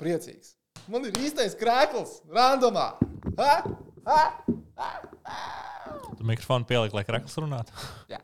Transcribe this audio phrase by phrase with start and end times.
[0.00, 0.54] priecīgs.
[0.90, 2.88] Man ir īstais krēkls, randomā.
[3.38, 3.52] Ha?
[4.08, 4.22] Ha?
[4.80, 4.90] Ha?
[6.16, 7.72] Tu mikrofonu pielikt, lai krakls runātu.
[8.10, 8.20] Jā.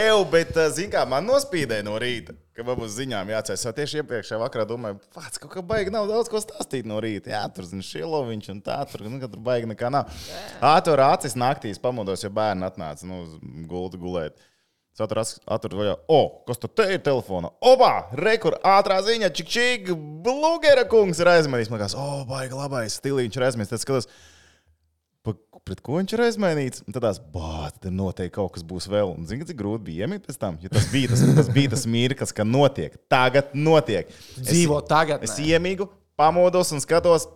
[0.00, 3.64] Eju, bet, eh, zin kā, man nospīdēja no rīta, ka man būs ziņām jāatcerās.
[3.64, 7.32] Es tieši iepriekšējā vakarā domāju, pats kaut kā baigi nav daudz ko stāstīt no rīta.
[7.32, 10.04] Jā, tur zina šiloviņš un tā, tur, nu, ka tur baigi nekā nav.
[10.72, 13.30] Ātur acis naktīs pamodos, jo bērni atnāca, nu, uz
[13.70, 14.34] gultu gulēt.
[15.00, 17.52] Es atveru vaļā, o, kas tur te ir telefonā?
[17.66, 21.70] Oba, rekur, ātrā ziņa, čik čik, blūgera kungs ir aizmanījis.
[21.72, 23.72] Man liekas, o, baigi labais stilīņš ir aizmanījis.
[23.72, 24.10] Tad skatos,
[25.20, 25.34] Pa,
[25.68, 26.82] pret ko viņš ir aizmainīts?
[26.88, 29.12] Un tad tās, bāc, tad noteikti kaut kas būs vēl.
[29.12, 30.56] Un zini, cik grūti bija iemīt pēc tam?
[30.62, 32.96] Jo tas bija tas, tas, bija tas mirklis, ka notiek.
[33.12, 34.08] Tagad notiek.
[34.38, 35.26] Dzīvo tagad.
[35.26, 37.28] Es iemīgu, pamodos un skatos.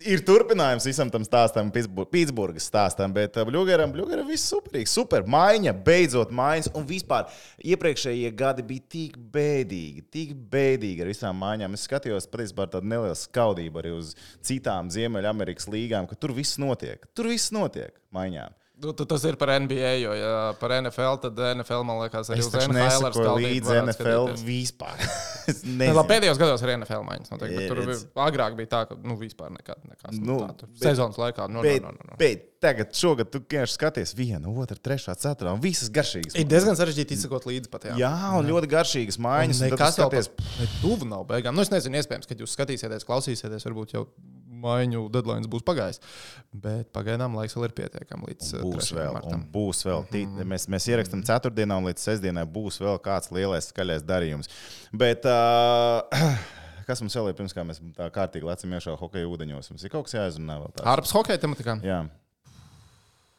[0.00, 4.88] Ir turpinājums visam tam stāstam, Pitsburgas stāstam, bet Bluegeram, Bluegeram viss superīgi.
[4.88, 6.70] Super maiņa, beidzot maiņas.
[6.78, 7.26] Un vispār
[7.60, 11.76] iepriekšējie gadi bija tik bēdīgi, tik bēdīgi ar visām maiņām.
[11.76, 17.04] Es skatījos patiesībā tādu nelielu skaudību arī uz citām Ziemeļamerikas līgām, ka tur viss notiek.
[17.12, 18.56] Tur viss notiek maiņām.
[18.80, 22.48] Nu, tas ir par NBA, jo ja par NFL, tad NFL man liekas, arī Es
[22.48, 24.44] uz nesakoju skaldību līdzi varētu NFL skatīties.
[24.46, 25.02] vispār.
[25.50, 25.96] Nezinu.
[25.98, 27.32] labi, pēdējos gados ir NFL maiņas.
[27.34, 29.82] Noteikti, tur bija, agrāk bija tā, ka nu, vispār nekas.
[29.84, 31.48] nekas Nu, nu, tā, sezonas laikā.
[31.52, 32.16] Nu, Bet, nu, nu, nu.
[32.20, 36.36] bet tagad, šogad, tu vienkārši skaties vienu, otru, trešā, ceturtā, un visas garšīgas.
[36.40, 37.88] Ir diezgan sarežģīti izsekot līdzi pat.
[37.90, 39.24] Jā, Jā, un ļoti garšīgas tu
[39.64, 41.56] Nekas skaties, tāds- tuvu nav beigām.
[41.56, 44.06] Nu, es nezinu, iespējams, ka jūs skatīsieties, klausīsieties, varbūt jau
[44.62, 46.00] maiņu deadline būs pagājis.
[46.52, 48.96] Bet pagaidām laiks vēl ir pietiekami līdz uh, Būs 3.
[48.98, 49.44] vēl, un martam.
[49.54, 50.06] būs vēl.
[50.12, 54.50] Tī, mēs, mēs ierakstām ceturtdienā, un līdz sestdienai būs vēl kāds lielais skaļais darījums.
[54.92, 56.06] Bet, uh,
[56.88, 59.70] kas mums vēl ir pirms kā mēs tā kārtīgi lecam iekšā hokeja ūdeņos?
[59.74, 60.88] Mums ir kaut kas jāizrunā vēl tāds.
[60.94, 61.78] Ārpus hokeja tematikā.
[61.86, 62.02] Jā.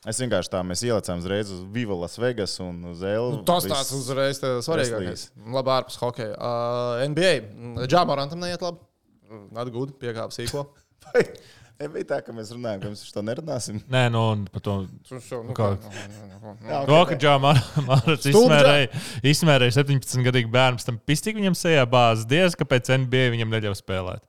[0.10, 3.36] Es vienkārši tā, mēs ielicām uzreiz uz Viva Las Vegas un uz Elvu.
[3.36, 5.28] Nu, tas tāds uzreiz svarīgākais.
[5.54, 6.32] Labi, ārpus hokeja.
[6.42, 7.84] Uh, NBA.
[7.86, 8.82] Džāmorantam neiet labi.
[9.62, 10.64] Atgūda, piekāpja sīko.
[11.82, 13.80] Vai bija tā, ka mēs runājam, ka mēs par to nerunāsim?
[13.90, 14.74] Nē, nu, un par to.
[14.86, 15.70] Nu, Kā?
[16.70, 19.02] Jā, To, ka Džāmārats Stulbi izmērēja,
[19.32, 22.28] izmērēja 17 gadīgu bērnu, pēc tam pistīk viņam sejā bāzes.
[22.30, 24.22] Diez, kāpēc NBA viņam neļauj spēlēt.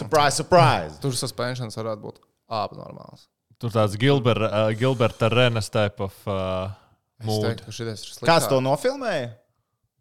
[0.00, 0.98] Surprise, surprise!
[1.04, 2.18] Tur suspensions varētu būt
[2.58, 3.28] abnormāls.
[3.62, 6.74] Tur tāds Gilber, uh, Gilberta Renes type of uh,
[7.26, 7.62] mood.
[7.62, 8.26] teiktu.
[8.26, 9.30] Kāds to nofilmēja?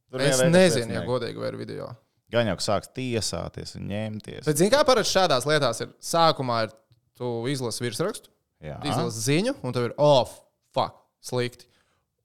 [0.09, 1.93] Tur Es nezinu, ja godīgi vai ir video.
[2.33, 4.43] Gan jau sāks tiesāties un ņemties.
[4.43, 5.93] Bet, zini, kā parasti šādās lietās ir?
[6.03, 6.73] Sākumā ir
[7.17, 8.29] tu izlasi virsrakstu,
[8.61, 10.41] izlasi ziņu, un tev ir off,
[10.75, 11.69] fuck, slikti.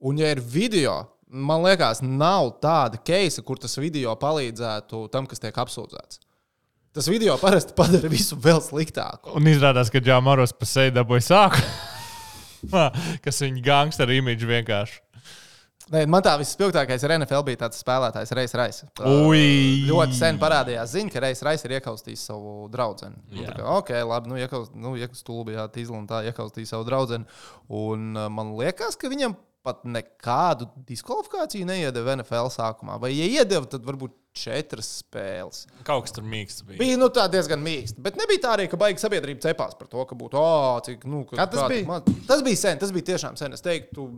[0.03, 0.97] Un, ja ir video,
[1.31, 6.19] man liekas, nav tāda keisa, kur tas video palīdzētu tam, kas tiek apsūdzēts.
[6.93, 9.33] Tas video parasti padara visu vēl sliktāku.
[9.39, 11.63] Un izrādās, ka Džāmāros pa seju dabūja sāku.
[13.25, 15.01] Kas viņa gangsteru imidžu vienkārši.
[15.91, 18.83] Nē, man tā vispilgtākais ar NFL bija tāds spēlētājs, Reis Rais.
[19.03, 19.83] Ui!
[19.89, 23.11] Ļoti sen parādījās ziņa, ka Reis Rais ir iekaustījis savu draugu.
[23.11, 26.87] Nu, tā kā, ok, labi, nu, iekaust, nu, iekaust stulbajā tīzlā un tā iekaustīja savu
[26.87, 27.23] draugu.
[27.83, 29.35] Un man liekas, ka viņam
[29.67, 32.99] pat nekādu diskvalifikāciju neiedeva NFL sākumā.
[33.03, 35.65] Vai, ja iedeva, tad varbūt četras spēles.
[35.87, 36.79] Kaut kas tur mīksts bija.
[36.81, 38.01] Bija nu, tā diezgan mīksta.
[38.05, 41.25] Bet nebija tā arī, ka baigi sabiedrība cepās par to, ka būtu, oh, cik, nu,
[41.29, 41.89] ka, Kad tas kā bija?
[41.91, 43.53] maz." Tas bija sen, tas bija tiešām sen.
[43.53, 44.09] Es teiktu,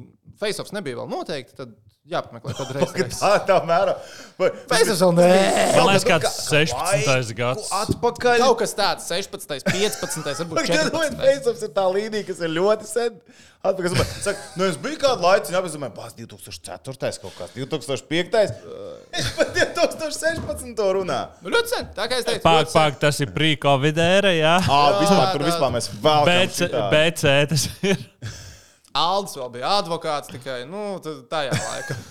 [0.40, 1.56] face-offs nebija vēl noteikti.
[1.58, 1.74] Tad
[2.04, 3.18] jāpameklē, kad reizes.
[3.22, 3.96] Tā, tā mērā.
[4.38, 5.30] Face-offs vēl nē.
[5.78, 7.34] Man liekas, kāds kas- 16.
[7.38, 7.72] gads.
[7.80, 8.44] Atpakaļ.
[8.44, 11.18] Kaut kas tāds, 16, 15, varbūt 14.
[11.24, 13.18] Faceoffs ir tā līnija, kas ir ļoti sen.
[13.64, 17.14] Atpakaļ, saka, nu es biju kādu laiku, domāju, pās 2004.
[17.22, 18.34] kaut kāds, 2005.
[19.14, 19.54] Es pat
[20.04, 20.82] 2016.
[20.98, 21.18] runā.
[21.44, 21.88] Nu, ļoti sen.
[21.96, 24.54] Tā kā es teicu, Pāk, pāk, tas ir pre-covid ēra, jā.
[24.60, 28.04] Ā, vispār tur vispār mēs vēl BC, BC tas ir.
[28.94, 30.98] Aldis vēl bija advokāts tikai nu,
[31.30, 31.98] tajā laikā.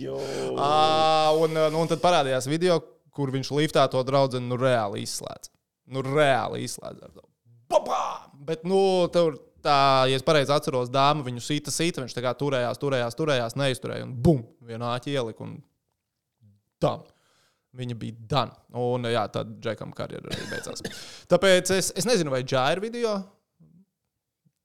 [0.00, 0.16] Jo.
[0.56, 2.78] À, un, nu, un tad parādījās video,
[3.12, 5.50] kur viņš liftā to draugu nu, reāli izslēdz.
[5.92, 7.02] Nu, reāli izslēdz.
[7.04, 7.26] ar to.
[7.68, 8.00] Babā!
[8.48, 8.78] Bet, nu,
[9.12, 13.18] tur tā, ja es pareizi atceros, dāma viņu sita, sita, viņš tā kā turējās, turējās,
[13.20, 14.08] turējās, neizturēja.
[14.08, 14.40] Un bum!
[14.64, 15.58] Vienā āķī ielika un
[16.82, 17.04] tam.
[17.74, 18.54] Viņa bija dana.
[18.78, 20.82] Un jā, tad Džekam karjera arī beidzās.
[21.30, 23.16] Tāpēc es, es nezinu, vai Džā ir video.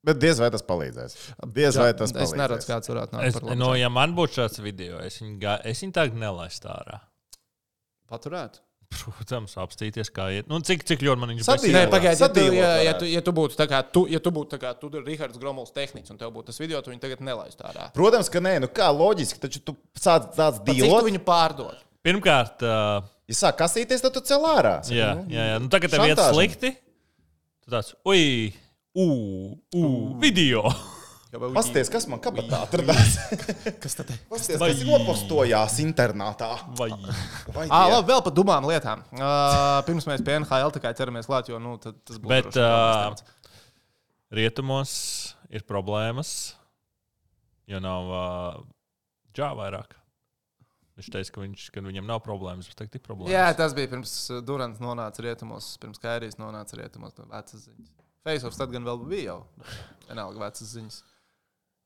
[0.05, 1.15] Bet diez vai tas palīdzēs.
[1.57, 2.37] Diez vai tas Es palīdzēs.
[2.39, 5.81] neredzu, kāds varētu nākt Es, no, ja man būtu šāds video, es viņu, ga- es
[5.83, 7.01] viņu tagad nelaistu ārā.
[8.09, 8.61] Paturēt.
[8.89, 10.47] Protams, apstīties, kā iet.
[10.49, 11.75] Nu, cik, cik ļoti man viņš Sadīvot.
[11.75, 14.17] Nē, Nē, pagaidi, ja, tu, ja, ja, tu, ja tu būtu tā kā tu, ja
[14.23, 17.03] tu būtu tā kā tu, Rihards Gromovs tehniks, un tev būtu tas video, tu viņu
[17.03, 17.91] tagad nelaistu ārā.
[17.93, 21.05] Protams, ka nē, nu kā loģiski, taču tu sāc tāds Cik tu dīlot.
[21.05, 21.77] viņu pārdod?
[22.05, 24.79] Pirmkārt, uh, Ja sāk kasīties, tad tu cel ārā.
[24.89, 25.57] jā, jā, jā.
[25.61, 26.33] Nu, tagad tev iet šantāža.
[26.33, 26.71] slikti.
[27.61, 28.23] Tu tāds, ui,
[28.97, 29.05] ū,
[29.77, 29.89] ū,
[30.23, 30.63] video.
[31.53, 33.11] Pasties, kas man kabatā atradās?
[33.83, 34.17] Kas tad ir?
[34.31, 36.47] Pasties, kas ir nopostojās internātā.
[36.79, 36.87] Vai
[37.53, 37.91] Vai Ah, die?
[37.93, 39.03] labi, vēl par dumām lietām.
[39.13, 42.31] Uh, pirms mēs pie NHL tikai ķeramies klāt, jo nu, tad tas būs.
[42.33, 43.53] Bet droši uh,
[44.41, 44.95] rietumos
[45.53, 46.33] ir problēmas,
[47.69, 48.59] jo nav uh,
[49.37, 49.98] džā vairāk.
[50.99, 53.31] Viņš teica, ka, viņš, ka viņam nav problēmas, bet tagad ir problēmas.
[53.31, 57.15] Jā, tas bija pirms uh, Durants nonāca rietumos, pirms Kairijas nonāca rietumos.
[57.31, 57.93] Vecas ziņas.
[58.27, 59.37] Faceoffs tad gan vēl bija jau.
[60.09, 60.97] Vienalga vecas ziņas.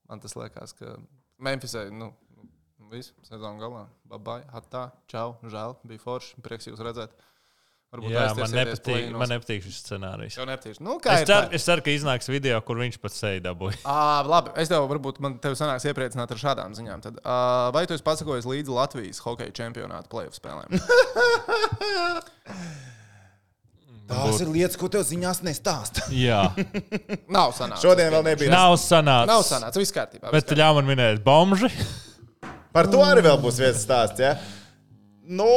[0.09, 0.95] Man tas liekas, ka
[1.45, 2.09] Memphisai, nu,
[2.81, 3.83] nu viss sezonu galā.
[4.09, 6.41] Babai, hatā, čau, žēl, bija forši.
[6.45, 7.13] Prieks jūs redzēt.
[7.93, 10.33] Varbūt Jā, man nepatīk, man nepatīk šis scenārijs.
[10.39, 10.79] Jau nepatīk.
[10.81, 13.77] Nu, Es ceru, es ceru, ka iznāks video, kur viņš pats seja dabūja.
[13.93, 17.03] À, labi, es tev varbūt man tevi sanāks iepriecināt ar šādām ziņām.
[17.05, 20.73] Tad, uh, vai tu esi pasakojis līdzi Latvijas hokeja čempionāta playoff spēlēm?
[24.09, 26.07] Tās ir lietas, ko tev ziņās nestāsta.
[26.25, 26.41] Jā,
[27.31, 27.85] Nav sanācis.
[27.85, 28.51] Šodien vēl nebija.
[28.51, 29.29] nav sanācis.
[29.31, 29.79] Nav sanācis.
[29.85, 30.33] Viss kārtībā.
[30.33, 31.69] Bet ļauj man minēt, bomži.
[32.73, 34.19] Par to arī vēl būs viens stāsts.
[34.21, 34.33] Ja?
[35.23, 35.47] Nu,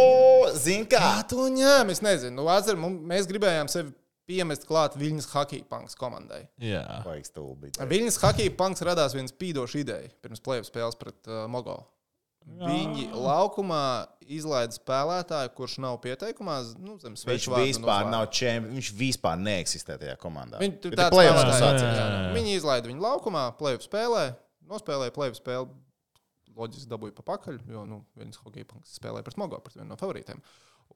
[0.54, 1.00] zini, kā.
[1.02, 1.90] Kā to ņēma?
[1.94, 2.36] Es nezinu.
[2.38, 3.90] Nu, atcer, mēs gribējām sevi
[4.26, 6.44] piemest klāt Viņas hockey punks komandai.
[6.62, 7.72] Jā, Vajag stulbi.
[7.90, 11.80] Viņas hockey punks radās viens spīdošs ideja pirms playoff spēles pret uh, Mogo.
[12.46, 17.64] Viņi laukumā izlaida spēlētāju, kurš nav pieteikumā, nu, zem Viņš svešu vārdu.
[17.64, 18.76] un vispār nav čempions.
[18.76, 20.60] Viņš vispār neeksistē tajā komandā.
[20.62, 22.30] Viņi tur Bet tādā playoffs veidā tas jā, jā, jā.
[22.36, 24.22] Viņi izlaida viņu laukumā, plēvu spēlē,
[24.70, 25.66] nospēlēja plēvu spēli.
[26.56, 30.00] Loģiski dabūja pa pakaļ, jo nu, viens hockey punks spēlēja pret Mogo, pret vienu no
[30.00, 30.40] favorītiem.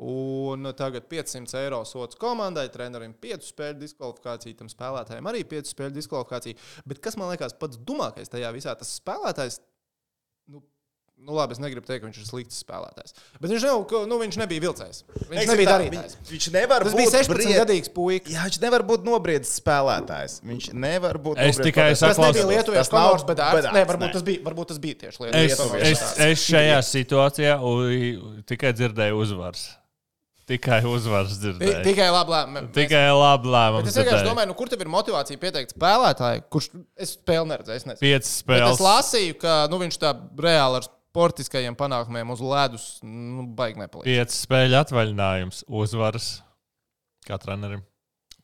[0.00, 5.96] Un tagad 500 eiro sots komandai, trenerim 5 spēļu diskvalifikācija, tam spēlētājiem arī 5 spēļu
[5.98, 6.60] diskvalifikācija.
[6.88, 9.60] Bet kas man liekas pats dumākais tajā visā, tas spēlētājs,
[11.26, 13.12] nu labi, es negribu teikt, ka viņš ir slikts spēlētājs.
[13.40, 15.02] Bet viņš, nav, nu, viņš nebija vilcējs.
[15.08, 16.14] Viņš Teiksim nebija tā, darītājs.
[16.20, 18.30] Viņš, viņš nevar Tas būt bija 16 bried- gadīgs puika.
[18.34, 20.38] Jā, viņš nevar būt nobriedzis spēlētājs.
[20.50, 21.38] Viņš nevar būt.
[21.44, 22.06] Es tikai spēlētājs.
[22.06, 24.12] Tas nebija Tas lietuviešu nav kolors, bet bedārsts, Nē, varbūt nē.
[24.16, 29.20] tas bija, varbūt tas bija tieši es, lietuviešu es, es šajā situācijā u- tikai dzirdēju
[29.26, 29.68] uzvaras.
[30.50, 31.82] Tikai uzvaras dzirdēju.
[31.86, 32.72] Tikai labi lēmumi.
[32.74, 33.86] Tikai labi Bet lēmums.
[33.92, 36.66] es vienkārši domāju, nu, kur tev ir motivācija pieteikt spēlētāju, kurš
[36.98, 37.76] es spēli neredzēju.
[37.78, 38.00] Es, nezinu.
[38.02, 38.72] Piecas Bet spēles.
[38.74, 40.10] es lasīju, ka nu, viņš tā
[40.42, 44.08] reāli ar sportiskajiem panākumiem uz ledus nu, baigi nepalīdz.
[44.08, 45.64] Piecas spēļu atvaļinājums.
[45.80, 46.32] Uzvaras.
[47.26, 47.82] Kā trenerim.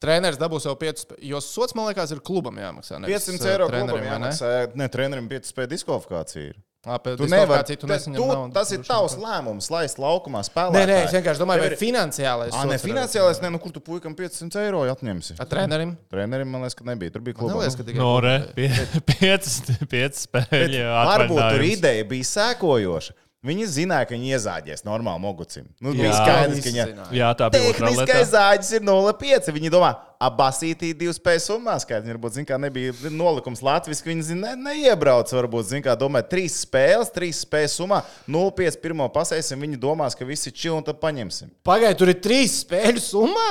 [0.02, 2.98] Treneris dabūs jau 5, jo sots, man liekas, ir klubam jāmaksā.
[3.00, 4.10] nevis, 500 eh, eiro trenerim, klubam vai ne?
[4.12, 4.50] jāmaksā.
[4.76, 6.50] Ne, trenerim 5 spēļu diskvalifikācija.
[6.52, 6.58] ir.
[6.86, 7.48] Ā, pēc Tu nevari.
[7.50, 8.52] diskvalifikāciju tu te- nesaņem tu- naudu.
[8.54, 10.76] Tas ir tavs lēmums, laist laukumā spēlēt.
[10.76, 12.52] Nē, nē, es vienkārši domāju, vai ir- finansiālais.
[12.54, 15.34] Ā, ne finansiālais, ne, nu kur tu puikam 500 eiro atņemsi.
[15.40, 15.96] Ar trenerim?
[16.08, 17.10] Trenerim man liekas, ka nebija.
[17.12, 17.62] Tur bija Man klubā.
[17.64, 17.82] liekas, nu.
[17.84, 18.54] ka tikai No, re, klubam.
[18.54, 18.68] pie,
[19.18, 19.60] piecas,
[19.90, 20.84] piecas Bet spēļu.
[21.10, 23.10] Varbūt tur ideja bija sēkojoša.
[23.44, 25.66] Viņi zināja, ka viņi iezāģēs normāli mogucim.
[25.78, 26.00] Nu, Jā.
[26.00, 27.04] bija skaidrs, ka zināja.
[27.14, 29.50] Jā, tā bija otrā Tehniskais zāģis ir 0,5.
[29.54, 29.90] Viņi domā,
[30.26, 31.76] abasītī divu spēju summā.
[31.84, 35.30] Skaidrs, varbūt, zin, kā nebija nolikums Latvijas, ka viņi zin, ne, neiebrauc.
[35.36, 39.62] Varbūt, zin, kā domā, trīs spēles, trīs spēju summā, 0,5 pirmo pasēsim.
[39.68, 41.52] Viņi domās, ka visi čili un tad paņemsim.
[41.66, 43.48] Pagaidiet, tur ir trīs spēļu summā?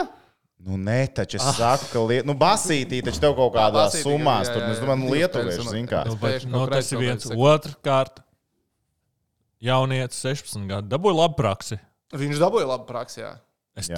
[0.66, 1.56] Nu, nē, taču es ah.
[1.56, 2.26] saku, ka liet...
[2.26, 3.54] nu, basītī taču tev kaut
[3.94, 6.00] summās, jā, tur, es domāju, nu, Divas lietuvieši, zin kā.
[6.10, 6.64] Nu, summā.
[6.72, 7.28] tas ir viens.
[7.30, 8.24] Otrkārt,
[9.64, 10.88] jaunietis 16 gadu.
[10.92, 11.78] Dabūja labu praksi.
[12.16, 13.22] Viņš dabūja labu praksi.
[13.22, 13.34] jā.
[13.76, 13.90] Es,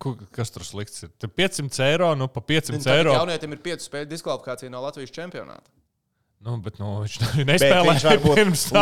[0.00, 1.10] ku- kas tur slikts ir?
[1.20, 3.12] Tur 500 eiro, nu pa 500 Tagad eiro.
[3.18, 5.68] Jaunietim ir 5 spēļu diskvalifikācija no Latvijas čempionāta.
[6.44, 8.40] Nu, bet nu, viņš Bet nespēlēja viņš varbūt.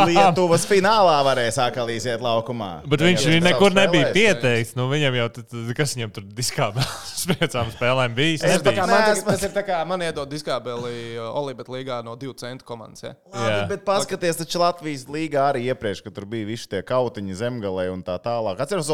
[0.08, 2.70] Lietuvas finālā varēja sākt iziet laukumā.
[2.90, 4.16] Bet viņš arī savs nekur nebija spēlējs.
[4.16, 4.72] pieteikts.
[4.78, 8.34] Nu, viņam jau, tad, kas viņam tur diskā uz piecām spēlēm bija?
[8.40, 8.88] Es Tas, tā kā Nebija.
[8.90, 12.66] man, Nē, tagad, tas ir tā kā man iedod diskābeli Olibet līgā no 2 centu
[12.66, 13.06] komandas.
[13.06, 13.14] Ja?
[13.30, 13.62] Labi, Jā.
[13.70, 18.02] bet paskatieties, taču Latvijas līgā arī iepriekš, kad tur bija visi tie kautiņi zemgalē un
[18.02, 18.58] tā tālāk.
[18.66, 18.90] Atceros,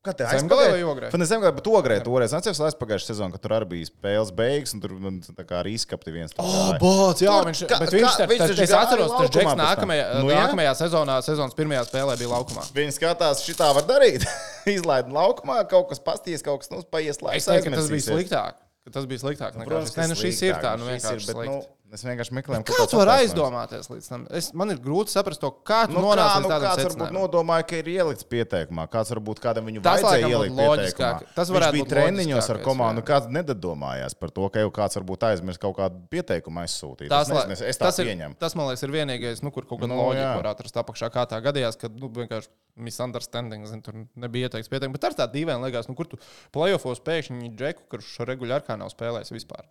[0.00, 1.10] vēl, kad te Zemgalē vai Ogrē?
[1.12, 2.32] Ne zemgalē, bet ogrē toreiz.
[2.32, 5.74] Atceros, aizpagājušajā sezonā, kad tur arī bija spēles beigas un tur nu, tā kā arī
[5.76, 6.32] izkapti viens.
[6.32, 6.78] tur gāja.
[6.80, 10.06] bots, jā, viņš, kā- bet viņš, kā- tā, viņš taču es atceros, tas Džeks nākamajā,
[10.20, 10.40] Nu, jā.
[10.46, 12.64] nākamajā sezonā, sezonas pirmajā spēlē bija laukumā.
[12.72, 14.24] Viņi skatās, šitā var darīt.
[14.66, 18.52] Izlaid laukumā, kaut kas pasties, kaut kas nu, paies Es teiktu, ka tas bija sliktāk.
[18.84, 19.52] ka Tas bija sliktāk.
[19.56, 19.92] nekā Protams.
[19.96, 21.60] Nē, nu šis ir tā, nu vienkārši bet, nu,
[21.96, 24.24] es vienkārši meklēju, ko Kāds tāds var aizdomāties līdz tam?
[24.36, 26.82] Es, man ir grūti saprast, to, kā tu Nu, kā, nonāci nu, līdz tādam kāds
[26.84, 27.16] varbūt secinājumam.
[27.18, 28.84] nodomāja, ka ir ielikts pieteikumā.
[28.92, 31.10] Kāds varbūt kādam viņu Tas vajadzēja ielikt pieteikumā.
[31.34, 33.04] Tas Viņš varētu bija būt treniņos ar komandu.
[33.10, 37.10] Kāds nedomājās par to, ka jau kāds varbūt aizmirst kaut kādu pieteikumu aizsūtīt.
[37.10, 38.38] Tas, es, nezinu, es, tā tas, ir, pieņemu.
[38.38, 41.10] tas, man liekas, ir vienīgais, nu, kur kaut kāda Nu, loģika var atrast apakšā.
[41.10, 42.48] Kā tā gadījās, kad nu, vienkārši
[42.80, 44.94] misunderstanding, zin, tur nebija ieteikts pieteikums.
[44.98, 46.20] Bet ar tā dīvaini liekas, nu, kur tu
[46.54, 49.66] playoffos pēkšņi džeku, kurš regulāri kā nav spēlējis vispār.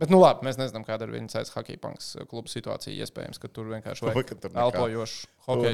[0.00, 2.94] Bet, nu, labi, mēs nezinām, kāda ir viņa cēlus hockey punks kluba situācija.
[3.04, 5.16] Iespējams, ka tur vienkārši nekā- elpojošs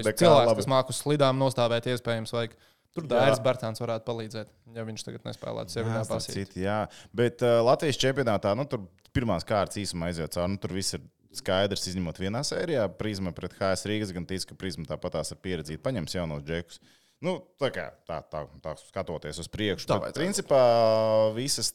[0.03, 0.57] nekā cilvēks, labi.
[0.65, 1.87] kas māku slidām nostāvēt.
[1.95, 2.57] Iespējams, vajag.
[2.97, 3.05] Tur.
[3.11, 6.55] Dairis Bartāns varētu palīdzēt, ja viņš tagad nespēlētu sevi nepasīt.
[6.57, 6.79] jā.
[7.13, 10.55] Bet uh, Latvijas čempionātā nu, tur pirmās kārtas īsumā aiziet cauri.
[10.55, 11.03] Nu, tur viss ir
[11.37, 12.87] skaidrs, izņemot vienā sērijā.
[12.97, 16.81] Prisma pret HS Rīgas gan tic, ka Prisma tāpatās ar pieredzi paņems jaunos džekus.
[17.21, 19.89] Nu, tā kā tā, tā, tā skatoties uz priekšu.
[19.93, 20.63] Tā Bet, principā
[21.37, 21.75] visas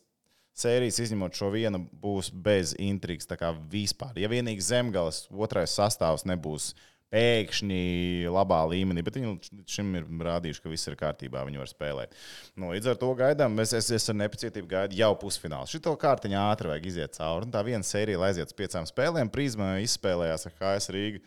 [0.57, 3.27] sērijas, izņemot šo vienu, būs bez intrigas.
[3.71, 4.17] Vispār.
[4.19, 6.73] Ja vienīgi zemgales otrais sastāvs nebūs
[7.11, 11.69] pēkšņi labā līmenī, bet viņi līdz šim ir rādījuši, ka viss ir kārtībā, viņi var
[11.69, 12.15] spēlēt.
[12.55, 15.67] Nu, līdz ar to gaidām, es, es, es ar nepacietību gaidu jau pusfinālu.
[15.67, 17.51] Šito kārtiņu ātri vajag iziet cauri.
[17.51, 21.23] Tā viena sērija, lai aiziet uz piecām spēlēm, Prisma izspēlējās ar HS Rīgu,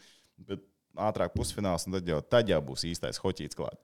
[0.49, 0.64] bet
[1.11, 3.76] ātrāk pusfināls, un tad jau, tad jau būs īstais hoķīts klāt.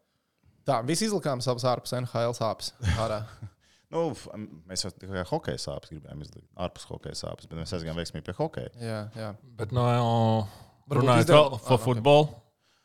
[0.64, 2.73] Tā, visi izlikām savus ārpus NHL sāpes.
[2.97, 3.25] Ārā.
[3.90, 4.04] Nu,
[4.70, 8.35] mēs jau tikai hokeja sāpes gribējām izdarīt, ārpus hokeja sāpes, bet mēs aizgājām veiksmīgi pie
[8.38, 8.70] hokeja.
[8.78, 9.30] jā, jā.
[9.59, 9.87] Bet, no,
[10.90, 11.82] Varbūt runājot izdev- Ah, par ok.
[11.88, 12.28] futbolu.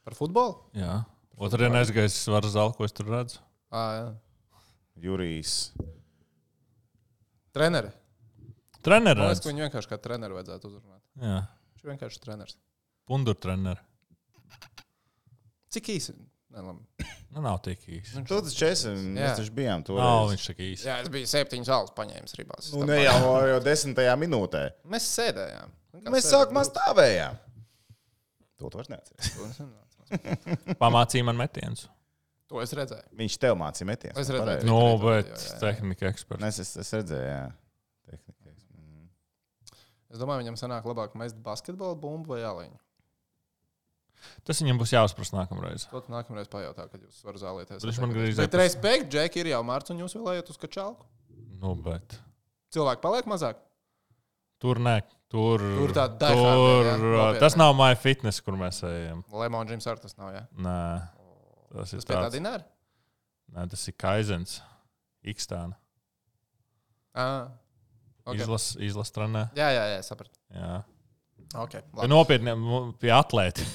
[0.06, 0.56] Par futbolu?
[0.74, 0.96] Jā.
[1.38, 3.38] Otrajā aizgājis svaru zāli, ko es tur redzu.
[3.72, 4.16] À, jā.
[5.06, 5.74] Jurijs.
[7.54, 7.90] Treneri.
[7.92, 9.24] Man Treneris.
[9.26, 11.02] liekas, ka viņu vienkārši kā treneru vajadzētu uzrunāt.
[11.22, 11.48] Jā.
[11.76, 12.56] Viņš vienkārši treneris.
[13.10, 13.82] Pundur treneris.
[15.74, 16.14] Cik īsi?
[16.56, 18.22] Nu, nav tik īsi.
[18.24, 18.92] Tu tas Jā.
[19.12, 20.00] mēs taču bijām tur.
[20.00, 20.86] Nav viņš tik īsi.
[20.88, 22.70] Jā, es biju septiņas alus paņēmis ribās.
[22.72, 23.18] Nu, ne jau,
[23.50, 24.62] jau desmitajā minūtē.
[24.94, 25.74] Mēs sēdējām.
[26.14, 27.42] Mēs sākumā stāvējām.
[28.62, 29.60] To tu vairs neatceries.
[30.80, 31.90] Pamācīja man metienus.
[32.52, 33.10] To es redzēju.
[33.20, 34.22] Viņš tev mācīja metienus.
[34.22, 34.68] Es redzēju.
[34.70, 36.48] Nu, redzēju, bet jā, jā, tehnika eksperts.
[36.48, 37.44] Es, es, es redzēju, jā.
[38.06, 38.56] Tehnika.
[38.78, 39.08] Mm.
[40.14, 42.78] Es domāju, viņam sanāk labāk mest basketbolu bumbu vai jāliņu.
[44.46, 45.88] Tas viņam būs jāuzprasa nākamreiz.
[45.90, 47.80] Tu nākamreiz pajautā, kad jūs varat zālēties.
[47.82, 50.60] Bet viņš man gandrīz Bet respekt, Džeki, ir jau mārts un jūs vēl ejat uz
[50.62, 50.96] kačālu.
[51.62, 52.18] Nu, bet
[52.76, 53.62] Cilvēki paliek mazāk.
[54.60, 55.00] tur nē.
[55.36, 57.40] Tur, Tur tur, jā, nopietni.
[57.42, 59.24] tas nav my fitness, kur mēs ejam.
[59.34, 60.44] Lemon Jims ar tas nav, jā.
[60.56, 60.76] Nē,
[61.74, 62.36] tas ir Tas tā tāds.
[62.38, 62.64] dināra?
[63.52, 64.62] Nē, tas ir Kaizens.
[65.26, 65.76] Ikstāna.
[67.16, 67.50] Ah.
[68.26, 68.42] Okay.
[68.42, 69.48] Izlas, izlas trenē.
[69.58, 70.38] Jā, jā, jā, sapratu.
[70.54, 70.84] Jā.
[71.66, 73.68] Okay, nopietniem, nu, pie atlētiem.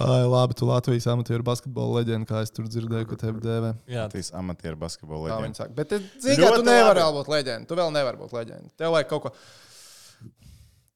[0.00, 3.72] Ai, labi, tu Latvijas amatieru basketbola leģenda, kā es tur dzirdēju, ka tevi dēvē.
[3.90, 5.66] Jā, Latvijas amatieru basketbola leģenda.
[5.76, 7.68] Bet, zini, kā tu nevari būt leģenda.
[7.68, 8.70] Tu vēl nevari būt leģenda.
[8.80, 9.32] Tev vajag kaut ko.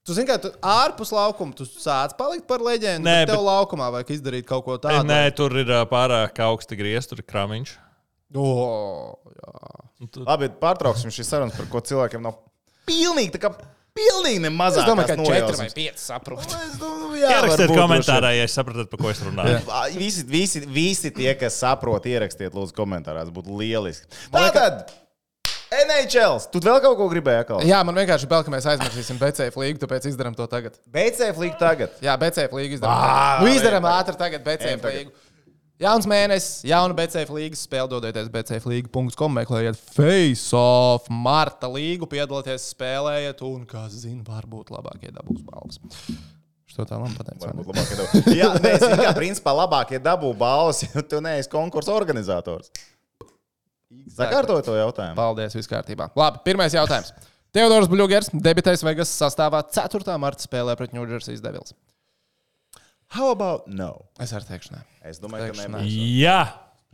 [0.04, 3.04] Tu zini, kā tu ārpus laukuma tu sāc palikt par leģendu.
[3.07, 5.07] Nē, Nē, tev bet- laukumā vajag izdarīt kaut ko tādu.
[5.09, 7.73] Nē, tur ir pārāk augsti griezti, tur ir kramiņš.
[8.37, 8.49] O,
[9.33, 10.09] jā.
[10.12, 12.37] Tu- Labi, pārtrauksim šīs sarunas, par ko cilvēkiem nav
[12.85, 13.52] pilnīgi, tā kā
[13.94, 14.78] pilnīgi nemaz.
[14.80, 16.56] Es domāju, ka 4 vai 5 saprot.
[17.20, 19.62] Ierakstiet komentārā, ja saprotat, par ko es runāju.
[19.98, 23.32] Visi, visi, visi tie, kas saprot, ierakstiet, lūdzu, komentārās.
[23.34, 24.10] Būtu lieliski.
[24.34, 24.90] Tātad,
[25.74, 27.42] NHL, tu vēl kaut ko gribēji?
[27.44, 27.62] Akal?
[27.66, 30.76] Jā, man vienkārši bail, ka mēs aizmirsīsim BCF līgu, tāpēc izdarām to tagad.
[30.94, 31.96] BCF līga tagad.
[32.04, 33.42] Jā, BCF līgu izdarām.
[33.42, 35.14] Nu, izdarām ātri tagad BCF Ejam tagad.
[35.83, 42.69] Jauns mēnesis, jauna BCF līgas spēle, dodieties BCF līga.com, meklējiet Face Off, Marta līgu, piedalieties,
[42.76, 45.81] spēlējiet, un, kā zina, varbūt labākie dabūs balvas.
[46.71, 48.23] Šo tā labākie dabū.
[48.38, 52.71] Jā, nē, es tikai principā labākie dabū balvas, ja tu neesi konkursu organizators.
[54.14, 55.19] Sakārtoju to jautājumu.
[55.19, 56.12] Paldies, viss kārtībā.
[56.19, 57.11] Labi, pirmais jautājums.
[57.54, 60.19] Teodors Bluegers debitēs Vegas sastāvā 4.
[60.23, 61.75] marta spēlē pret New Jersey Devils.
[63.14, 63.92] How about no?
[64.21, 64.83] Es arī teikšu, nē.
[65.11, 65.80] Es domāju, Teikšu, ka nē.
[65.80, 65.99] nebūs.
[66.21, 66.38] Jā,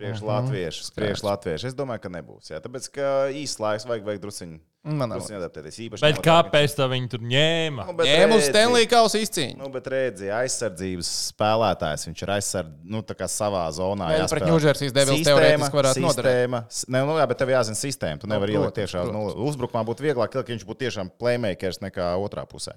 [0.01, 0.85] Priekš latviešu.
[0.97, 1.67] Priekš latviešu.
[1.69, 2.49] Es domāju, ka nebūs.
[2.49, 4.55] Jā, tāpēc, ka īsts laiks vajag, vajag drusciņi.
[4.97, 5.21] Man nav.
[5.21, 5.77] Adaptēties.
[5.85, 6.01] Īpaši.
[6.07, 7.85] bet kāpēc tā viņi tur ņēma?
[7.85, 9.59] Nu, Ņēmu uz redzi- Stanley Kausa izcīņu.
[9.61, 12.07] Nu, bet redziet, aizsardzības spēlētājs.
[12.09, 14.09] Viņš ir aizsardzības, nu, tā kā savā zonā.
[14.09, 14.31] Nē, jāspēlē.
[14.33, 16.65] pret New Jersey Devils teorētiski varētu.
[16.71, 18.21] S- Ne, nu, jā, bet tev jāzina sistēma.
[18.21, 19.13] Tu nevari Nu, ielikt tiešām.
[19.13, 22.73] Nu, uzbrukumā būtu vieglāk, ka viņš būtu tiešām playmakers nekā otrā pusē.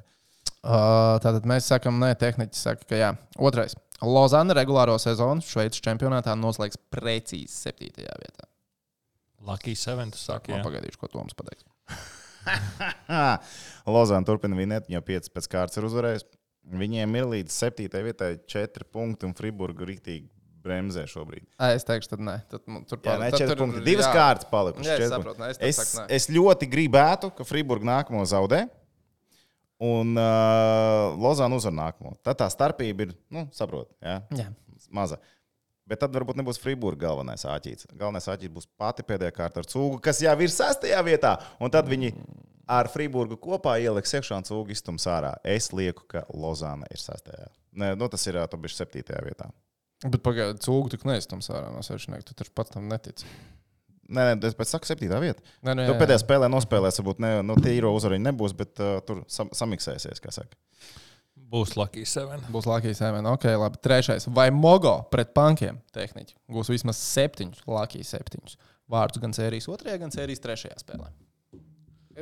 [0.63, 3.09] Uh, tātad mēs sakām, nē, tehniķis saka, ka jā.
[3.43, 3.75] Otrais.
[4.03, 7.89] Lozana regulāro sezonu Šveices čempionātā noslēgs precīzi 7.
[7.99, 8.47] vietā.
[9.43, 10.61] Lucky Seven, tas saka, Jā.
[10.61, 10.63] jā.
[10.63, 11.65] Pagaidīšu, ko Toms pateiks.
[13.95, 16.25] Lozāna turpina vinēt, viņa 5 pēc kārtas ir uzvarējis.
[16.79, 17.89] Viņiem ir līdz 7.
[18.05, 20.29] vietai 4 punkti, un Friburga rīktīgi
[20.63, 21.43] bremzē šobrīd.
[21.59, 22.37] Ā, Es teikšu, tad nē.
[22.51, 23.83] Tad, nu, tur Jā, ne tad 4 tur- punkti.
[23.83, 24.13] Divas jā.
[24.15, 24.87] kārtas palikušas.
[24.87, 26.05] Jā, es saprotu, nē, es es, saku nē.
[26.15, 28.61] es ļoti gribētu, ka Friburga nākamo zaudē.
[29.83, 32.15] Un uh, Lozāna uzvar nākamo.
[32.23, 34.49] Tad tā starpība ir, nu, saprot, jā, Jā.
[34.95, 35.19] maza.
[35.89, 37.89] Bet tad varbūt nebūs Friburga galvenais āķis.
[37.91, 41.33] Galvenais āķis būs pati pēdējā kārta ar cūgu, kas jau ir sastajā vietā.
[41.59, 42.13] Un tad viņi
[42.71, 45.33] ar Friburgu kopā ieliks iekšā un cūgu iztums ārā.
[45.43, 47.49] Es lieku, ka Lozāna ir sastajā.
[47.75, 49.49] Nē, nu, tas ir ā, tu bišķi septītajā vietā.
[50.03, 52.29] Bet pagaidiet, cūgu tik neiztums ārā no svešinieka.
[52.29, 53.27] Tu taču pats tam netici.
[54.13, 55.43] Nē, nē, es pēc saku, septītā vieta.
[55.65, 56.23] Nē, nu, Tu jā, pēdējā jā.
[56.23, 60.57] spēlē nospēlēs, varbūt ne, nu, tīro uzvariņu nebūs, bet uh, tur sam samiksēsies, kā saka.
[61.53, 62.41] Būs Lucky Seven.
[62.53, 63.35] Būs Lakijas sēmēna.
[63.35, 63.77] Ok, labi.
[63.83, 64.25] Trešais.
[64.33, 68.57] Vai Mogo pret pankiem tehniķi gūs vismaz septiņus, Lakijas septiņus
[68.89, 71.11] vārdus gan sērijas otrajā, gan sērijas trešajā spēlē?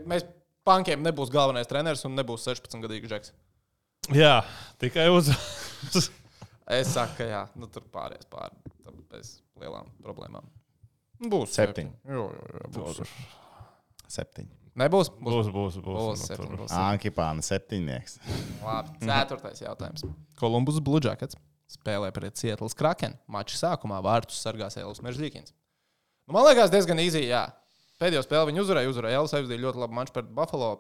[0.07, 0.27] Mēs
[0.67, 3.31] Pankiem nebūs galvenais treneris un nebūs 16-gadīgs džeks.
[4.13, 4.41] Jā,
[4.81, 5.31] tikai uz.
[6.71, 8.53] Es saku, ka jā, nu, tur pāries pāri
[9.11, 10.45] bez lielām problēmām.
[11.21, 11.93] Būs Septiņi.
[12.09, 13.03] Jā, jā, būs.
[14.09, 14.51] Septiņi.
[14.81, 15.09] Nebūs.
[15.19, 15.97] Būs, būs, būs.
[15.99, 16.57] Būs septiņi.
[16.61, 16.73] Būs.
[16.79, 18.17] Ankipāna septiņnieks.
[18.63, 20.05] Labi, ceturtais jautājums.
[20.39, 21.35] Kolumbus Blue Jackets
[21.71, 23.17] spēlē pret Seattle's Kraken.
[23.31, 25.51] Mača sākumā vārtus sargās Elvis Meržģīkins.
[26.27, 27.25] Nu, man liekas, diezgan īsi.
[27.27, 27.49] Jā.
[27.99, 28.91] Pēdējo spēli viņi uzvarēja.
[28.93, 30.71] Uzvarēja Elvis aizvadīja ļoti labu maču pret Buffalo.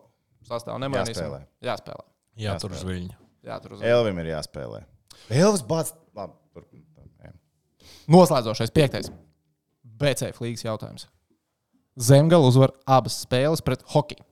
[0.47, 1.19] Sastāvā nemainīsim.
[1.19, 1.41] Jāspēlē.
[1.67, 2.05] Jāspēlē.
[2.41, 3.17] Jā, tur uz viņu.
[3.45, 4.85] Jā, tur uz Elvim ir jāspēlē.
[5.35, 5.91] Elvis bāc.
[6.17, 7.35] Labi, turpinām.
[8.11, 9.11] Noslēdzošais piektais.
[10.01, 11.07] BC flīgas jautājums.
[11.99, 14.23] Zemgala uzvar abas spēles pret hokeju.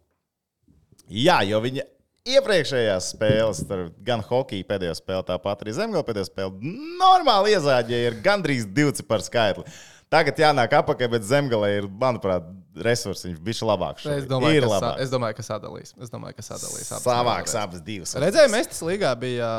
[1.10, 1.86] Jā, jo viņa
[2.30, 3.62] iepriekšējās spēles,
[4.06, 9.26] gan hokeja pēdējā spēlē, tāpat arī zemgala pēdējā spēlē, normāli iezāģēja ar gandrīz divu ciparu
[9.26, 9.66] skaitli.
[10.10, 12.46] Tagad jānāk apakā, bet zemgalē ir, manuprāt,
[12.86, 13.28] resursi.
[13.30, 14.04] Viņš bija labāks.
[14.04, 14.30] Es šobrīd.
[14.32, 15.04] domāju, ir ka, sa, labāks.
[15.06, 15.94] es domāju, ka sadalīs.
[16.00, 16.92] Es domāju, ka sadalīs.
[17.04, 18.16] Savāks abas divas.
[18.24, 19.50] Redzēju, Mestis līgā bija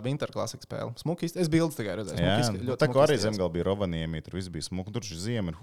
[0.00, 0.92] uh, Interklasikas spēle.
[1.00, 1.46] Smuki, izskatījās.
[1.48, 2.24] es bildes tikai redzēju.
[2.24, 4.94] Jā, izska- nu, ļoti tā kā arī zemgala bija Rovaniemi, tur viss bija smuki.
[4.94, 5.58] Tur šis ziema ir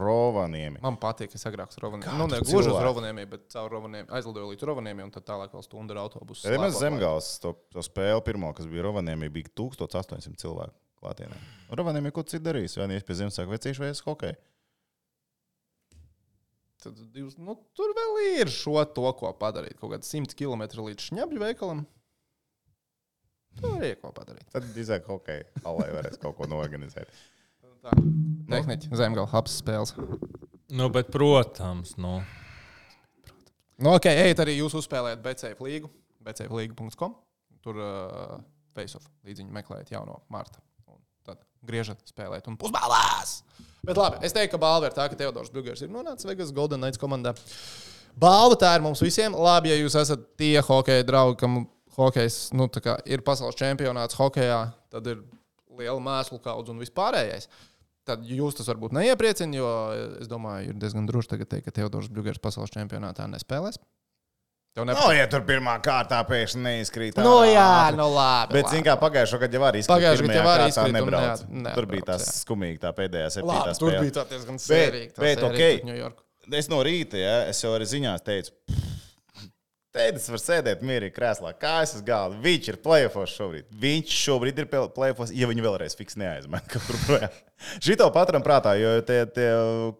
[0.00, 0.80] Rovaniemi.
[0.82, 2.18] Man patīk, ka es agrāk uz Rovaniemi.
[2.18, 2.78] Nu, ne gluži uz?
[2.84, 4.08] Rovaniemi, bet caur Rovaniemi.
[4.16, 6.46] Aizlidoju līdz Rovaniemi un tad tālāk vēl stundu ar autobusu.
[6.48, 11.36] Ja mēs zemgāles to, to spēli pirmo, kas bija Rovaniemi, bija 1800 cilvēku klātienē.
[11.72, 12.76] Rovaniemi ko citu darīs?
[12.78, 14.36] Vai ne pie Ziemassvētku vecīšu vai es hokeju?
[16.80, 19.76] Tad divas, nu, tur vēl ir šo to, ko padarīt.
[19.80, 21.82] Kaut kāds 100 km līdz šņabļu veikalam.
[23.60, 24.46] Tur ir ko padarīt.
[24.52, 27.10] Tad drīzāk hokeja halē varēs kaut ko norganizēt.
[27.80, 27.92] Tā.
[28.50, 29.94] Tehniķi, zemgala, apes spēles.
[30.76, 32.18] Nu, bet, protams, nu.
[33.80, 35.88] Nu, ok, ejiet arī jūs uzspēlējat BCF līgu,
[36.24, 37.16] bcflīgu.com.
[37.64, 38.40] Tur uh,
[38.76, 40.62] face-off līdziņu meklējiet jauno Marta.
[41.66, 43.40] Griežat, spēlēt un pusbalās.
[43.84, 46.80] Bet labi, es teiktu, ka balva ir tā, ka Teodors Bļūgers ir nonācis Vegas Golden
[46.82, 47.34] Knights komandā.
[48.20, 49.36] Balva tā ir mums visiem.
[49.36, 51.62] Labi, ja jūs esat tie hokeja draugi, kam
[51.96, 55.22] hokejs nu, kā ir pasaules čempionāts hokejā, tad ir
[55.80, 57.48] liela mēslu kaudze un vispārējais.
[58.08, 59.70] Tad jūs tas varbūt neiepriecina, jo
[60.20, 63.78] es domāju, ir diezgan droši tagad teikt, ka Teodors Bļūgers pasaules čempionātā nespēlēs.
[64.70, 65.16] Tev No, nepatīk.
[65.18, 67.16] ja tur pirmā kārtā pēkšņi neizkrīt.
[67.18, 68.54] Nu, jā, nu labi.
[68.54, 69.96] Bet, zināmā mērā, pagājušā gada jau arī izkrita.
[69.96, 71.42] Pagājušajā gadā pirmajā jau arī un nebrauc.
[71.50, 72.34] neatbrauc, Tur bija tas jā.
[72.44, 75.16] skumīgi, tā pēdējā septītā Labi, tur bija tā diezgan sērīga.
[75.18, 76.54] bet, sērija ok.
[76.60, 78.54] Es no rīta, ja, es jau arī ziņās teicu,
[79.90, 82.36] Tēdes var sēdēt mierīgi krēslā, kājas uz galda.
[82.44, 83.66] Viņš ir plēfos šobrīd.
[83.82, 87.40] Viņš šobrīd ir plēfos, ja viņu vēlreiz fiks neaizmet kaut kur projām.
[87.84, 89.48] Šito paturam prātā, jo tie, tie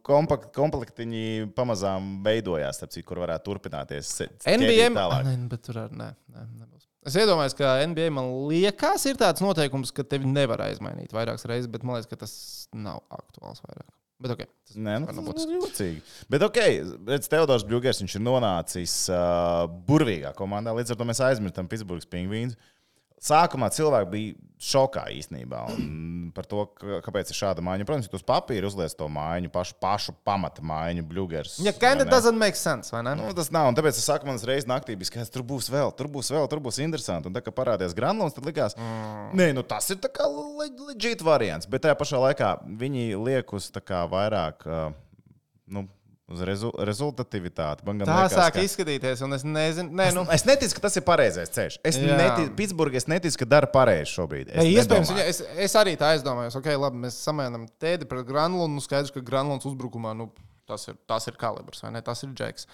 [0.07, 4.15] kompakt, komplektiņi pamazām veidojās, citu, kur varētu turpināties.
[4.47, 4.93] NBA.
[4.95, 5.27] tālāk.
[5.27, 6.87] Nē, bet tur arī nē, nē, nebūs.
[7.11, 11.71] Es iedomājos, ka NBA man liekas, ir tāds noteikums, ka tevi nevar aizmainīt vairākas reizes,
[11.73, 12.37] bet man liekas, ka tas
[12.77, 13.91] nav aktuāls vairāk.
[14.21, 14.43] Bet ok.
[14.69, 16.03] Tas Nē, nu, tas ir jocīgi.
[16.33, 16.59] Bet, ok,
[17.09, 17.65] redz, Teodors
[18.03, 22.59] viņš ir nonācis uh, burvīgā komandā, līdz ar to mēs aizmirstam Pitsburgas pingvīnus.
[23.21, 25.63] Sākumā cilvēki bija šokā īstenībā
[26.37, 26.63] par to,
[27.05, 27.87] kāpēc ir šāda maiņa.
[27.89, 31.59] Protams, ja tu uz papīra uzliec to maiņu, pašu, pašu pamata maiņu, Bļūgers.
[31.65, 33.15] Ja kind of doesn't make sense, vai ne?
[33.19, 35.93] Nu, tas nav, un tāpēc es saku, man uzreiz naktī bija skaidrs, tur būs vēl,
[35.97, 37.29] tur būs vēl, tur būs interesanti.
[37.29, 39.31] Un tā kā parādījās Granlunds, tad likās, mm.
[39.41, 41.69] nē, nu tas ir tā kā leģit variants.
[41.71, 44.93] Bet tajā pašā laikā viņi liek uz tā kā vairāk, uh,
[45.73, 45.89] nu,
[46.31, 47.85] uz rezu, rezultatīvitāti.
[47.87, 50.23] Man Tā liekas, sāk ka- izskatīties, un es nezinu, nē, nu.
[50.35, 51.79] Es neticu, ka tas ir pareizais ceļš.
[51.91, 54.53] Es neticu, Pitsburgā es neticu, ka dara pareizi šobrīd.
[54.55, 56.57] Es Nē, iespējams, viņa, es, es arī tā aizdomājos.
[56.61, 58.79] Okay, labi, mēs samēnam tēdi pret Granlundu.
[58.79, 60.31] Nu, skaidrs, ka Granlunds uzbrukumā nu,
[60.71, 62.03] tas, ir, tas ir kalibrs, vai ne?
[62.07, 62.67] Tas ir džeks.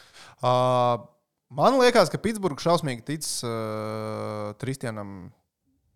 [0.44, 1.00] Uh,
[1.48, 5.30] man liekas, ka Pitsburgā šausmīgi tic uh, Tristianam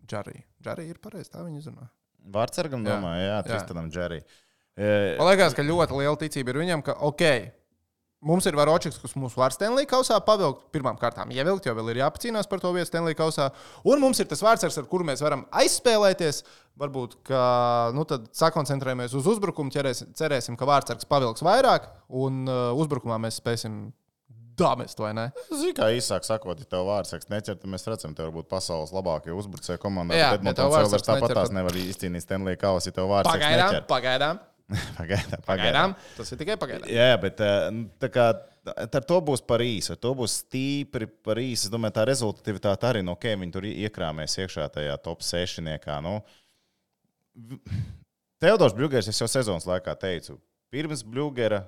[0.09, 0.47] Džarijam.
[0.61, 1.87] Džarija ir pareizi, tā viņa izrunā.
[2.31, 3.43] Vārtsargam domāju, jā, Jā.
[3.47, 4.25] Tristanam Džerijam.
[4.77, 7.25] E, Man liekas, ka ļoti liela ticība ir viņam, ka ok.
[8.21, 10.67] Mums ir varočiks, kas mums var Stanley kausā pavilkt.
[10.75, 13.47] Pirmām kārtām ievilkt, jo vēl ir jāpacīnās par to vietu Stanley kausā.
[13.89, 16.43] Un mums ir tas vārdsargs, ar kuru mēs varam aizspēlēties.
[16.81, 17.41] Varbūt, ka
[17.97, 21.89] nu, tad sakoncentrējamies uz uzbrukumu, ķerēsim, cerēsim, ka vārdsargs pavilks vairāk,
[22.21, 23.89] un uh, uzbrukumā mēs spēsim
[24.61, 25.25] damest, vai ne?
[25.49, 28.93] Zini, kā īsāk sakot, ja tev vārds saka, neķer, tad mēs redzam, tev varbūt pasaules
[28.93, 30.17] labākie uzbrucēji komandā.
[30.19, 33.31] Jā, bet ja tev vārds saka, tāpat tās nevar izcīnīt Stanley Kausu, ja tev vārds
[33.31, 33.85] saka, Pagaidām, neķer.
[33.89, 34.41] pagaidām.
[34.99, 35.95] Pagaidām, pagaidām.
[36.17, 36.89] Tas ir tikai pagaidām.
[36.91, 37.67] Jā, bet eh,
[38.01, 38.27] tā kā
[38.65, 41.67] ar to būs par īsu, ar to būs stīpri par īsu.
[41.67, 45.61] Es domāju, tā rezultatīvitāte arī, nu, ok, viņi tur iekrāmēs iekšā tajā top 6.
[46.05, 46.19] Nu.
[48.41, 50.37] Teodors Bļūgers, es jau sezonas laikā teicu,
[50.73, 51.63] pirms Bļūgera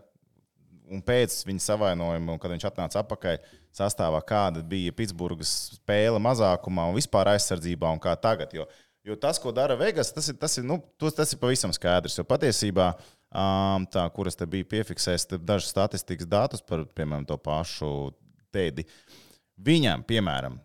[0.94, 3.38] un pēc viņa savainojuma, kad viņš atnāca atpakaļ
[3.74, 8.54] sastāvā, kāda bija Pitsburgas spēle mazākumā un vispār aizsardzībā un kā tagad.
[8.54, 8.68] Jo,
[9.04, 12.20] jo tas, ko dara Vegas, tas ir, tas ir, nu, tas, tas ir pavisam skaidrs.
[12.20, 12.94] Jo patiesībā
[13.34, 17.88] Um, tā, kuras te bija piefiksējis, dažas statistikas datus par, piemēram, to pašu
[18.54, 18.86] Tēdi.
[19.58, 20.60] Viņam, piemēram,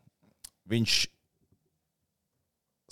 [0.68, 0.96] viņš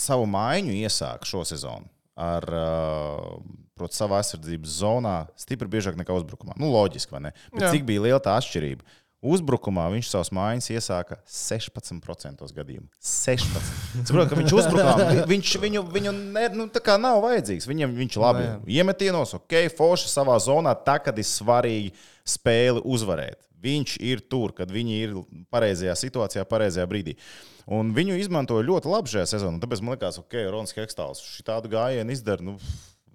[0.01, 6.57] savu maiņu iesāka šo sezonu ar uh, savā aizsardzības zonā stipri biežāk nekā uzbrukumā.
[6.57, 7.35] Nu, loģiski, vai ne?
[7.53, 7.75] Bet Jā.
[7.77, 8.97] cik bija liela tā atšķirība?
[9.27, 12.87] Uzbrukumā viņš savus mājiņas iesāka 16% gadījumu.
[13.03, 14.05] 16.
[14.07, 16.69] Saprotu, ka viņš uzbrukumā vi- viņš, viņu, viņu ne, nu,
[17.03, 17.67] nav vajadzīgs.
[17.71, 18.55] Viņam viņš labi Nē.
[18.79, 21.93] iemetienos, ok, forši savā zonā, tā, kad ir svarīgi
[22.27, 23.43] spēli uzvarēt.
[23.67, 25.15] Viņš ir tur, kad viņi ir
[25.51, 27.17] pareizajā situācijā, pareizajā brīdī.
[27.67, 29.59] Un viņu izmantoja ļoti labi šajā sezonā.
[29.63, 32.45] Tāpēc man liekas, ok, Rons Hekstāls šādu gājienu izdara.
[32.47, 32.59] Nu,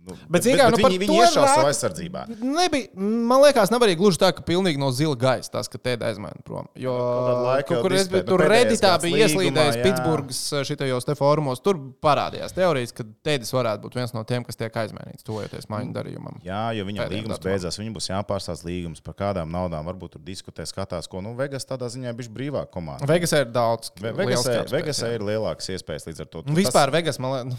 [0.07, 2.21] nu, Bet, zini kā, nu, par viņi, to viņi ir iešāva rāk- savā aizsardzībā.
[2.41, 2.87] Nebija,
[3.31, 6.41] man liekas, nav arī gluži tā, ka pilnīgi no zila gaisa tas, ka tēda aizmaina
[6.45, 6.67] prom.
[6.75, 6.95] Jo
[7.45, 9.79] laiku kaut kur es biju, tur pēdējais redītā gads bija ieslīdējis.
[9.85, 11.61] Pitsburgas šitajos te fórumos.
[11.63, 15.93] Tur parādījās teorijas, ka tēdis varētu būt viens no tiem, kas tiek aizmainīts, tojoties maiņu
[15.95, 16.41] darījumam.
[16.45, 19.85] Jā, jo viņam līgums beidzās, viņam būs jāpārstāsta līgums par kādām naudām.
[19.85, 21.21] Varbūt tur diskutē, skatās, ko.
[21.21, 23.05] Nu, Vegas tādā ziņā bija brīvāka komanda.
[23.09, 23.91] Vegasē ir daudz.
[24.01, 25.15] Ve- liels Vegasē, skats Vegasē pēc, jā.
[25.19, 26.43] ir lielākas iespējas līdz ar to.
[26.57, 27.53] Vispār Vegas, man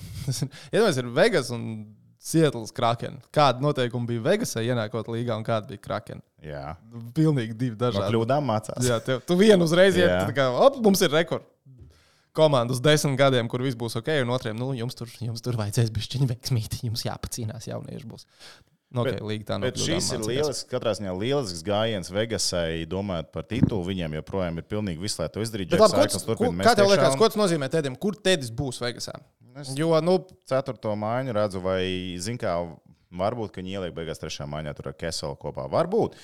[0.73, 1.67] liekas, ir Vegas un
[2.23, 3.17] Sietlas Kraken.
[3.35, 6.21] Kāda noteikuma bija Vegasē ienākot līgā un kāda bija Kraken?
[6.43, 6.77] Jā,
[7.17, 8.13] Pilnīgi divi no dažādi.
[8.13, 8.83] kļūdām mācās.
[8.87, 11.49] Jā, tev, tu vienu uzreiz iet, kā, op, mums ir rekords.
[12.33, 15.59] Komanda uz desmit gadiem, kur viss būs ok, un otriem, nu, jums tur, jums tur
[15.59, 18.25] vajadzēs bišķiņu veiksmīt, jums jāpacīnās, jaunieši būs.
[18.93, 23.31] Nu, okay, Bet- tā no Bet šis ir lielisks, katrā ziņā lielisks gājiens Vegasai, domājot
[23.33, 23.87] par titulu.
[23.89, 25.79] Viņiem joprojām ir pilnīgi viss, lai to izdarītu.
[25.81, 27.97] Kā tev liekas, ko tas nozīmē tēdim?
[27.99, 29.17] Kur tēdis būs Vegasā?
[29.57, 32.53] Es- Jo, nu, ceturto maiņu redzu, vai, zin kā,
[33.13, 35.69] varbūt, ka viņi ieliek beigās trešā maiņā tur ar Keselu kopā.
[35.73, 36.15] Varbūt.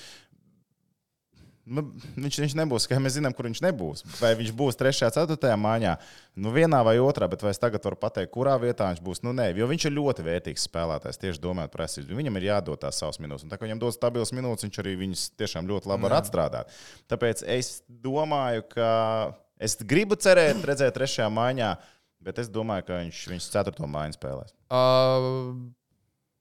[1.68, 1.83] Nu,
[2.16, 4.02] viņš, viņš nebūs, kā mēs zinām, kur viņš nebūs.
[4.22, 4.92] Vai viņš būs 3.
[5.04, 5.50] un 4.
[5.61, 5.94] maiņā,
[6.40, 9.20] nu vienā vai otrā, bet vai es tagad varu pateikt, kurā vietā viņš būs?
[9.26, 12.20] Nu, nē, jo viņš ir ļoti vērtīgs spēlētājs, tieši domājot par aizsardzību.
[12.22, 14.94] Viņam ir jādod tās savas minūtes, un tā kā viņam dod stabilas minūtes, viņš arī
[15.02, 16.72] viņas tiešām ļoti labi var atstrādāt.
[17.12, 18.92] Tāpēc es domāju, ka
[19.61, 21.74] es gribu cerēt, redzēt trešajā maiņā,
[22.24, 23.90] bet es domāju, ka viņš, viņš 4.
[23.98, 24.57] maiņu spēlēs.
[24.72, 25.52] uh,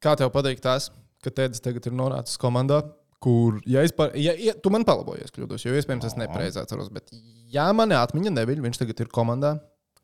[0.04, 0.92] kā tev patīk tas,
[1.26, 2.84] ka tēdis tagad ir nonācis komandā?
[3.24, 6.92] Kur, ja es par, ja, ja, tu man palabojies, kļūdos, jo iespējams es nepareizi atceros,
[6.94, 7.10] bet,
[7.50, 9.56] ja man atmiņa neviļ, viņš tagad ir komandā,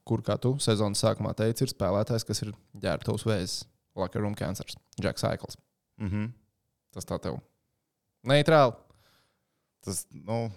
[0.08, 3.60] kur, kā tu sezonas sākumā teici, ir spēlētājs, kas ir ģērbtavs vēzis,
[3.99, 5.60] Locker Room Cancers, Jacks Aikls.
[6.02, 6.32] Mm -hmm.
[6.93, 7.38] Tas tā tev.
[8.26, 8.73] Neitrāli.
[9.84, 10.49] Tas, nu,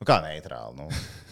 [0.00, 0.76] nu kā neitrāli.
[0.76, 0.88] Nu.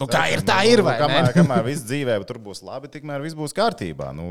[0.00, 1.00] Nu, kā ir, tā ir, vai ne?
[1.02, 4.06] kamēr, kamēr viss dzīvē tur būs labi, tikmēr viss būs kārtībā.
[4.16, 4.24] Nu,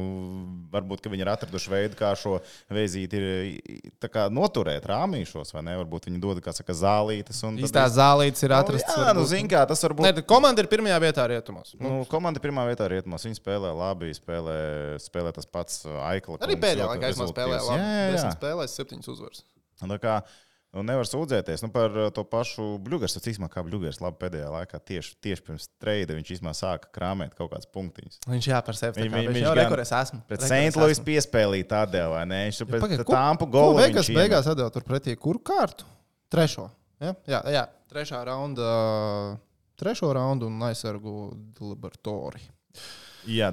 [0.73, 2.39] varbūt ka viņi ir atraduši veidu, kā šo
[2.73, 3.27] vēzīti ir
[4.01, 5.75] tā kā noturēt rāmīšos, vai ne?
[5.83, 7.43] Varbūt viņi dod kā saka, zālītes.
[7.61, 8.97] Īstā viss- zālītes ir Nu, atrastas.
[8.97, 9.29] Jā, nu, varbūt.
[9.35, 10.09] zin kā, tas varbūt.
[10.09, 11.75] Tad komanda ir pirmajā vietā rietumos.
[11.79, 13.23] Nu, Nu, komanda pirmā vietā ir rietumos.
[13.29, 14.57] Viņi spēlē labi, spēlē,
[15.05, 16.37] spēlē tas pats Aikla.
[16.41, 17.69] arī pēdējā laikā spēlēja rezultātīvs.
[17.69, 17.79] labi.
[17.79, 18.33] Jā, jā, jā.
[18.41, 19.43] Spēlēs, septiņas uzvaras.
[20.69, 23.15] Nu, nevar sūdzēties nu, par uh, to pašu Bluegrass.
[23.17, 27.33] Tas īstenībā kā Bluegrass labi pēdējā laikā tieši, tieši pirms treida viņš īstenībā sāka krāpēt
[27.39, 28.19] kaut kādas punktiņas.
[28.29, 28.93] Viņš jā, par sevi.
[28.99, 30.19] Viņ- Viņš, viņ- viņš viņš jau gan rekords esmu.
[30.29, 30.51] Pret es
[30.99, 31.05] esmu.
[31.09, 32.41] piespēlīja tādēļ, vai ne?
[32.51, 33.17] Viņš pēc Pagaid, tam.
[33.81, 35.89] Vegas viņš beigās atdeva tur pretī kuru kārtu?
[36.29, 36.69] Trešo.
[37.01, 37.15] Ja?
[37.25, 39.39] Jā, jā, trešā raunda.
[39.79, 41.31] Trešo raundu un aizsargu
[41.65, 42.41] Libertori.
[43.25, 43.49] Jā,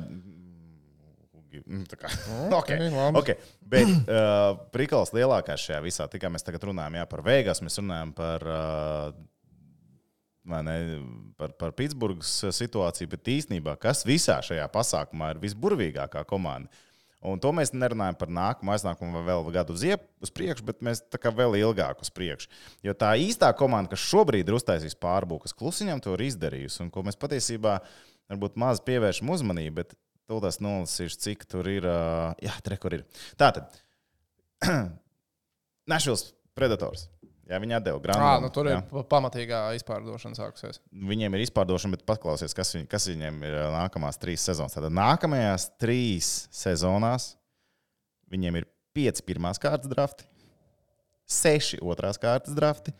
[1.63, 2.11] mm, tā kā.
[2.61, 2.91] Okay.
[2.91, 3.21] labi.
[3.21, 3.37] Okay.
[3.61, 8.13] Bet uh, prikals lielākais šajā visā, tikai mēs tagad runājam jā, par Vegas, mēs runājam
[8.17, 9.13] par, uh,
[10.67, 10.77] ne,
[11.41, 16.85] par, par Pitsburgas situāciju, bet īstenībā, kas visā šajā pasākumā ir visburvīgākā komanda?
[17.27, 20.83] Un to mēs nerunājam par nākamo aiznākumu vai vēl gadu uz, iep, uz priekšu, bet
[20.85, 22.51] mēs tā kā vēl ilgāk uz priekšu.
[22.87, 26.93] Jo tā īstā komanda, kas šobrīd ir uztaisījusi pārbūves, kas klusiņām to ir izdarījusi, un
[26.95, 27.79] ko mēs patiesībā
[28.31, 29.97] varbūt maz pievēršam uzmanību, bet
[30.31, 31.87] tūlīt nolasīšu, cik tur ir.
[31.89, 33.05] ā, Jā, tre, kur ir.
[33.39, 33.77] Tātad,
[35.91, 37.07] Nešvils Predators.
[37.47, 38.81] Jā, viņi atdeva Grand Ah, nu, tur jā.
[38.81, 40.81] ir pa- pamatīgā izpārdošana sākusies.
[40.91, 44.75] Viņiem ir izpārdošana, bet paklausies, kas, viņ, kas viņiem ir nākamās trīs sezonas.
[44.75, 47.37] Tātad nākamajās trīs sezonās
[48.35, 50.27] viņiem ir pieci pirmās kārtas drafti,
[51.31, 52.91] seši otrās kārtas drafti,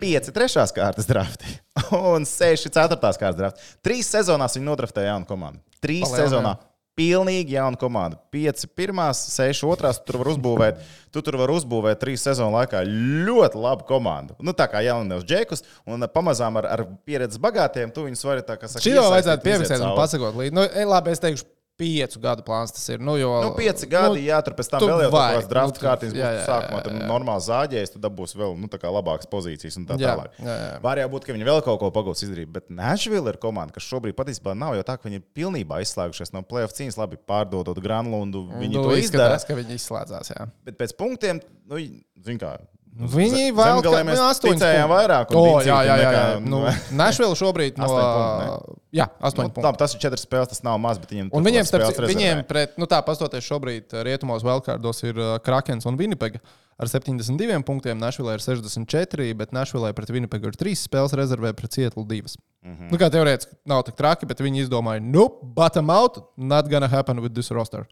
[0.00, 1.58] pieci trešās kārtas drafti
[2.12, 3.68] un seši ceturtās kārtas drafti.
[3.84, 5.62] Trīs sezonās viņi nodraftēja jaunu komandu.
[5.80, 6.24] Trīs Palielinājumi.
[6.24, 6.56] sezonā.
[6.96, 8.16] Pilnīgi jauna komanda.
[8.32, 9.98] Pieci pirmās, seši otrās.
[10.00, 10.78] Tu tur var uzbūvēt,
[11.12, 14.32] tu tur var uzbūvēt trīs sezonu laikā ļoti labu komandu.
[14.40, 18.56] Nu, tā kā jaunais džekus, un pamazām ar, ar pieredzi bagātiem, tu viņus vari tā
[18.56, 18.84] kā saka.
[18.86, 20.56] Šī jau vajadzētu piefiksēt un pasakot līdzi.
[20.56, 21.44] Nu, ej, labi, es teikšu,
[21.76, 23.00] piecu gadu plāns tas ir.
[23.04, 26.16] Nu, jo, Nu, pieci gadi, jā, tur pēc tam tu vēl jau tādas drafta nu,
[26.16, 26.38] jā, būs.
[26.38, 27.08] jā, Sākumā jā, tur jā.
[27.10, 30.38] normāli zāģēs, tad dabūs vēl nu, labākas pozīcijas un tā Jā, tālāk.
[30.40, 30.70] jā, jā.
[30.86, 33.88] Var jau būt, ka viņi vēl kaut ko pagūs izdarīt, bet Nashville ir komanda, kas
[33.88, 37.80] šobrīd patiesībā nav jau tā, ka viņi ir pilnībā izslēgušies no playoff cīņas, labi pārdodot
[37.84, 38.46] Granlundu.
[38.56, 39.36] Viņi nu, to izdara.
[39.36, 40.32] izskatās, ka viņi izslēdzās.
[40.32, 40.48] Jā.
[40.64, 41.82] Bet pēc punktiem, nu,
[42.24, 42.56] zin kā.
[42.96, 45.32] Nu, Viņi vēl zemgalē mēs ticējām vairāk.
[45.32, 46.12] un O, bija jā, jā, jā.
[46.14, 46.36] jā.
[46.40, 46.62] Nu,
[46.96, 47.84] Nashville šobrīd no.
[47.84, 49.64] Astoņi punkti, Jā, Nu, astoņi punkti.
[49.66, 52.78] tā, tas ir četras spēles, tas nav maz, bet viņiem Un viņiem, starp, viņiem pret,
[52.80, 56.40] nu tā, pastoties šobrīd rietumos Velkārdos ir Krakens un Winnipega
[56.80, 58.00] ar 72 punktiem.
[58.00, 62.36] Nashville ir 64, bet Nashville pret Winnipegu ir 3 spēles rezervē pret Seattle 2.
[62.64, 62.72] Mm.
[62.72, 62.90] -hmm.
[62.92, 67.20] Nu, kā teorētiski nav tik traki, bet viņi izdomāja, nu, bottom out, not gonna happen
[67.20, 67.84] with this roster.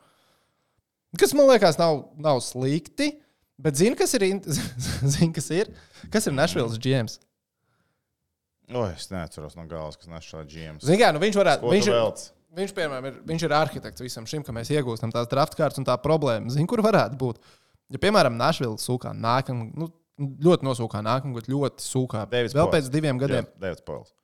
[1.19, 3.21] Kas man liekas, nav, nav slikti,
[3.59, 4.43] bet zini, kas ir, in-
[5.15, 5.71] zini, kas ir?
[6.13, 7.19] Kas ir Nashville's GMs?
[8.73, 10.79] O, es neatceros no galvas, kas nes šādu GM.
[10.81, 11.67] Zini, kā, nu viņš varētu.
[11.67, 11.99] Ko Viņš ir?
[12.55, 15.87] Viņš, piemēram, ir, viņš ir arhitekts visam šim, ka mēs iegūstam tās draft kārtas un
[15.89, 16.53] tā problēma.
[16.55, 17.41] Zini, kur varētu būt?
[17.93, 19.89] Ja, piemēram, Nashville sūkā nākamā, nu,
[20.47, 22.23] ļoti nosūkā nākamā, bet ļoti sūkā.
[22.31, 22.77] Davids Vēl Poils.
[22.79, 23.49] pēc diviem gadiem.
[23.61, 24.15] Davids Poils.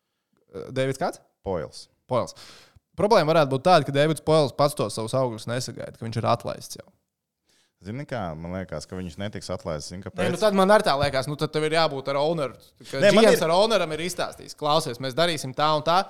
[0.72, 1.20] Davids kāds?
[1.44, 1.88] Poils.
[2.10, 2.36] Poils.
[2.98, 6.30] Problēma varētu būt tāda, ka Davids Poils pats tos savus augļus nesagaida, ka viņš ir
[6.30, 6.86] atlaists jau.
[7.80, 9.88] Zini, kā man liekas, ka viņš netiks atlaists.
[9.88, 10.34] Zini, Nē, kāpēc?
[10.34, 12.58] nu tad man arī tā liekas, nu tad tev ir jābūt ar owneru.
[12.84, 16.02] Nē, GMs ir- ar owneram ir izstāstījis, klausies, mēs darīsim tā un tā.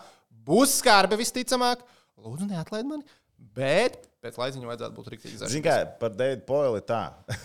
[0.50, 1.84] Būs skarbi visticamāk.
[2.18, 3.06] Lūdzu, neatlaid mani.
[3.38, 5.52] Bet pēc laiciņa vajadzētu būt rīktīgi zaļam.
[5.54, 7.04] Zini, kā par Davidu Poili tā.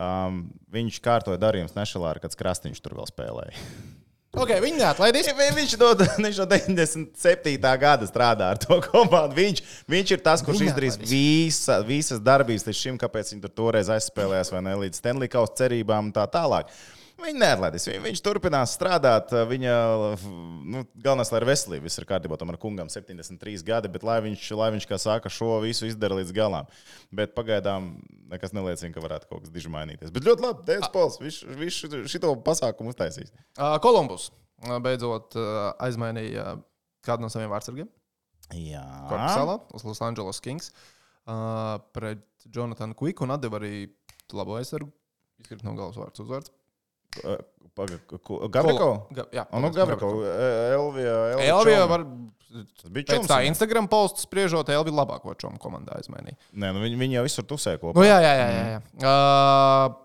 [0.00, 0.40] um,
[0.72, 3.52] viņš kārtoja darījumus Nešalā, kad Krastīņš tur vēl spēlēja.
[4.36, 5.30] Ok, viņi neatlaidīs.
[5.32, 7.54] Vi- Viņš no, viņš no 97.
[7.80, 9.36] gada strādā ar to komandu.
[9.38, 13.54] Viņš, viņš ir tas, kurš Viņa izdarīs visa, visas darbības līdz šim, kāpēc viņi tur
[13.62, 16.68] toreiz aizspēlējās vai ne līdz Stanley Kausa cerībām un tā tālāk.
[17.16, 17.86] Viņi neatlaidīs.
[17.88, 19.30] Viņš, viņš turpinās strādāt.
[19.48, 19.74] Viņa
[20.68, 22.36] nu, galvenais, lai ir veselība, viss ir kārtībā.
[22.36, 26.34] Tomēr kungam 73 gadi, bet lai viņš, lai viņš kā saka, šo visu izdara līdz
[26.36, 26.68] galam.
[27.16, 27.94] Bet pagaidām
[28.32, 30.12] nekas neliecina, ka varētu kaut kas diži mainīties.
[30.12, 31.78] Bet ļoti labi, Dēls Pols, viņš, viņš
[32.12, 33.32] šito pasākumu uztaisīs.
[33.84, 34.28] Kolumbus
[34.84, 35.36] beidzot
[35.84, 36.58] aizmainīja
[37.06, 37.88] kādu no saviem vārdsargiem.
[38.54, 40.68] Jā, Korpusālā uz Los Angeles Kings
[41.96, 42.22] pret
[42.54, 43.88] Jonatanu Quiku un atdeva arī
[44.36, 44.92] labo aizsargu.
[45.42, 46.52] Izkrīt no galvas vārds uzvārds.
[48.52, 48.88] Gavriko?
[49.12, 50.10] Ga, jā, nu, Gavriko,
[50.76, 51.16] Elvija.
[51.44, 52.06] Elvija var.
[52.80, 53.28] Tas bija čoms.
[53.28, 56.38] tā Instagram posta spriežot, Elvija labāko čomu komandā aizmainīja.
[56.56, 57.98] Nē, nu viņi, viņi jau visur tusē kopā.
[57.98, 58.46] Nu, jā, jā, jā.
[58.54, 58.80] jā, jā.
[59.02, 60.02] Uh,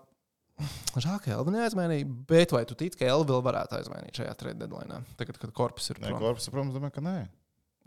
[1.00, 4.60] Žēl, ka Elvija neaizmainīja, bet vai tu tici, ka Elvija vēl varētu aizmainīt šajā trade
[4.60, 5.00] deadline?
[5.18, 6.12] Tagad, kad korpus ir Nē.
[6.20, 7.16] Korpus, protams, domāju, ka nē.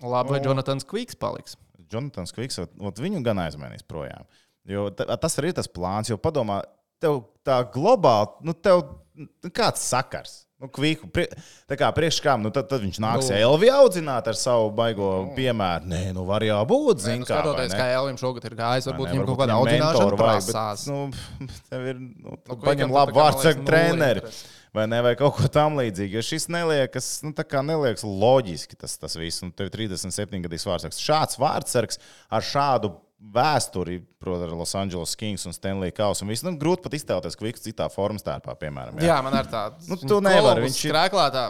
[0.03, 0.41] Labi, vai.
[0.43, 1.55] Jonatans Kviks paliks?
[1.91, 2.57] Jonatans Kviks,
[2.99, 4.25] viņu gan aizmainīs projām.
[4.65, 6.63] Jo ta- tas arī ir tas plāns, jo padomā,
[7.01, 8.83] tev tā globāli, nu, tev
[9.15, 10.41] nu, kāds sakars.
[10.55, 11.25] Nu, kviku, prie,
[11.67, 13.33] tā kā priekš kam, nu, tad, tad viņš nāks Nu.
[13.35, 13.39] nu.
[13.43, 15.83] Elvi audzināt ar savu baigo piemēru.
[15.91, 17.35] Nē, nu var jau būt, Nē, zin nu, kā.
[17.41, 17.79] skatoties, ne?
[17.81, 20.85] kā Elvijam šogad ir gājis, varbūt viņam kaut kāda audzināšana prasās.
[20.87, 24.23] Bet, nu, tev ir, nu, Nu, nu, paņem labu vārdsargu liekas, nulle treneri.
[24.23, 24.45] interesi.
[24.75, 26.17] Vai ne, vai kaut ko tam līdzīgu.
[26.17, 29.43] Jo šis neliekas, nu, tā kā neliekas loģiski tas, tas viss.
[29.43, 30.99] Nu, tev ir 37 gadīgs vārdsargs.
[31.03, 31.99] Šāds vārdsargs
[32.31, 36.25] ar šādu vēsturi, protams, ar Los Angeles Kings un Stanley Kausu.
[36.25, 38.99] Un viss, nu, grūti pat iztēloties, ka viņš citā formas tērpā, piemēram.
[39.03, 39.87] Jā, man ir tāds.
[39.89, 41.45] Nu, tu nevari, viņš ir- krāklātā.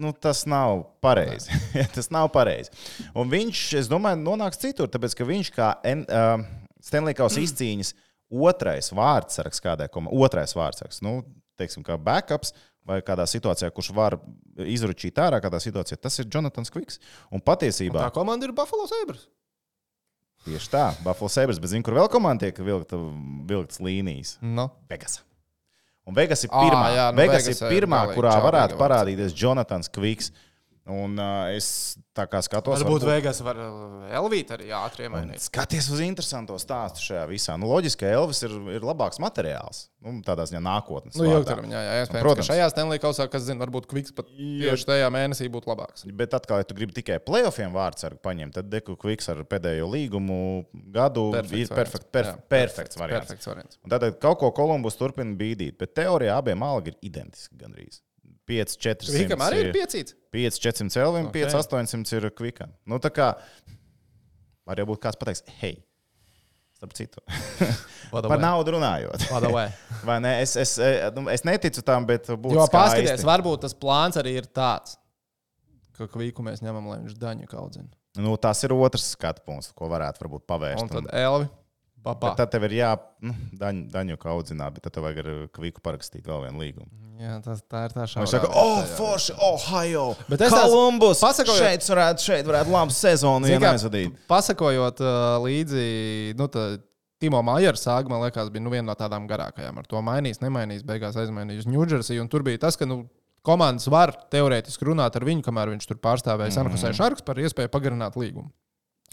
[0.00, 1.52] Nu, tas nav pareizi.
[1.96, 2.72] tas nav pareizi.
[3.14, 6.40] Un viņš, es domāju, nonāks citur, tāpēc ka viņš kā N- uh,
[6.80, 7.92] Stanley Kausa izcīņas
[8.30, 11.18] otrais vārdsargs kādai komandai, otrais vārdsargs, nu,
[11.60, 12.54] teiksim, kā backups.
[12.88, 14.14] Vai kādā situācijā, kurš var
[14.64, 16.96] izručīt ārā, kādā situācijā, tas ir Jonatans Kviks.
[17.30, 19.26] Un patiesībā Tā komanda ir Buffalo Sabres.
[20.46, 22.98] Tieši tā, Buffalo Sabres, bet zinu, kur vēl komanda tiek vilkta,
[23.50, 24.36] vilktas līnijas.
[24.42, 24.70] No.
[24.90, 25.20] Vegas.
[26.08, 28.74] Un Vegas ir pirmā, jā, nu, Vegas Vegas ir ir pirmā galīgi kurā čābīga varētu
[28.74, 28.82] vārds.
[28.82, 30.32] parādīties Jonatans Kviks.
[30.90, 33.58] Un uh, es tā kā skatos, Varbūt Vegas var
[34.10, 35.42] Elvīt arī ātri iemainīt.
[35.44, 37.54] Skaties uz interesantu stāstu šajā visā.
[37.60, 39.84] Nu, loģiski, ka Elvis ir, ir labāks materiāls.
[40.00, 41.18] Nu, tādā ziņā nākotnes.
[41.20, 42.24] Nu, ilgtermiņā, jā, iespējams.
[42.24, 42.48] Protams.
[42.48, 46.06] Šajā Stanley kausā, kas zina, varbūt Kviks pat tieši tajā mēnesī būtu labāks.
[46.16, 50.40] Bet atkal, ja tu gribi tikai playoffiem vārdsargu paņemt, tad Deku Kviks ar pēdējo līgumu
[50.94, 51.76] gadu Perfekts ir variants.
[51.76, 53.28] perfekt, perf, Jā, perfekts variants.
[53.28, 53.80] Perfekts variants.
[53.84, 58.00] Un Tātad kaut ko Kolumbus turpina bīdīt, bet teorijā abiem algi ir identiski gandrīz.
[58.48, 60.16] 5, 4, Kvikam arī ir piecīts.
[60.34, 61.36] 5, 400 Elvim, Ok.
[61.36, 62.72] 5, 800 ir Kvikam.
[62.88, 63.34] Nu, tā kā
[64.66, 65.76] var jau būt kāds pateiks, hei,
[66.78, 67.22] starp citu,
[68.12, 69.28] par naudu runājot.
[70.08, 70.34] Vai ne?
[70.42, 72.56] Es, es, eh, nu, es neticu tam, bet būtu.
[72.56, 74.96] Jo paskatieties, varbūt tas plāns arī ir tāds,
[75.98, 77.90] ka Kviku mēs ņemam, lai viņš daņu kaudzina.
[78.18, 80.82] Nu, tas ir otrs skatu punkts, ko varētu varbūt pavērst.
[80.82, 81.46] Un tad Elvi.
[82.04, 82.32] Papā.
[82.38, 86.24] Tad tev ir jā, nu, daņu, daņu audzināt, bet tad tev vajag ar Kviku parakstīt
[86.24, 86.88] vēl vienu līgumu.
[87.20, 88.22] Jā, tas, tā ir tā šāda.
[88.24, 91.20] Viņš saka, oh, forši, Ohio, Bet es Kolumbus.
[91.20, 94.14] pasakojot- Šeit varētu, šeit varētu labu sezonu iesaistīt.
[94.30, 95.84] Pasakojot uh, līdzi,
[96.40, 96.78] nu, tā,
[97.20, 99.76] Timo Maijera sāga, man liekas, bija nu, viena no tādām garākajām.
[99.76, 102.24] Ar to mainīs, nemainīs, beigās aizmainīs uz Ņūdžersiju.
[102.32, 103.02] Tur bija tas, ka nu,
[103.44, 106.56] komandas var teorētiski runāt ar viņu, kamēr viņš tur pārstāvēja Mhm.
[106.56, 108.48] Sankusē Šarks par iespēju pagarināt līgumu.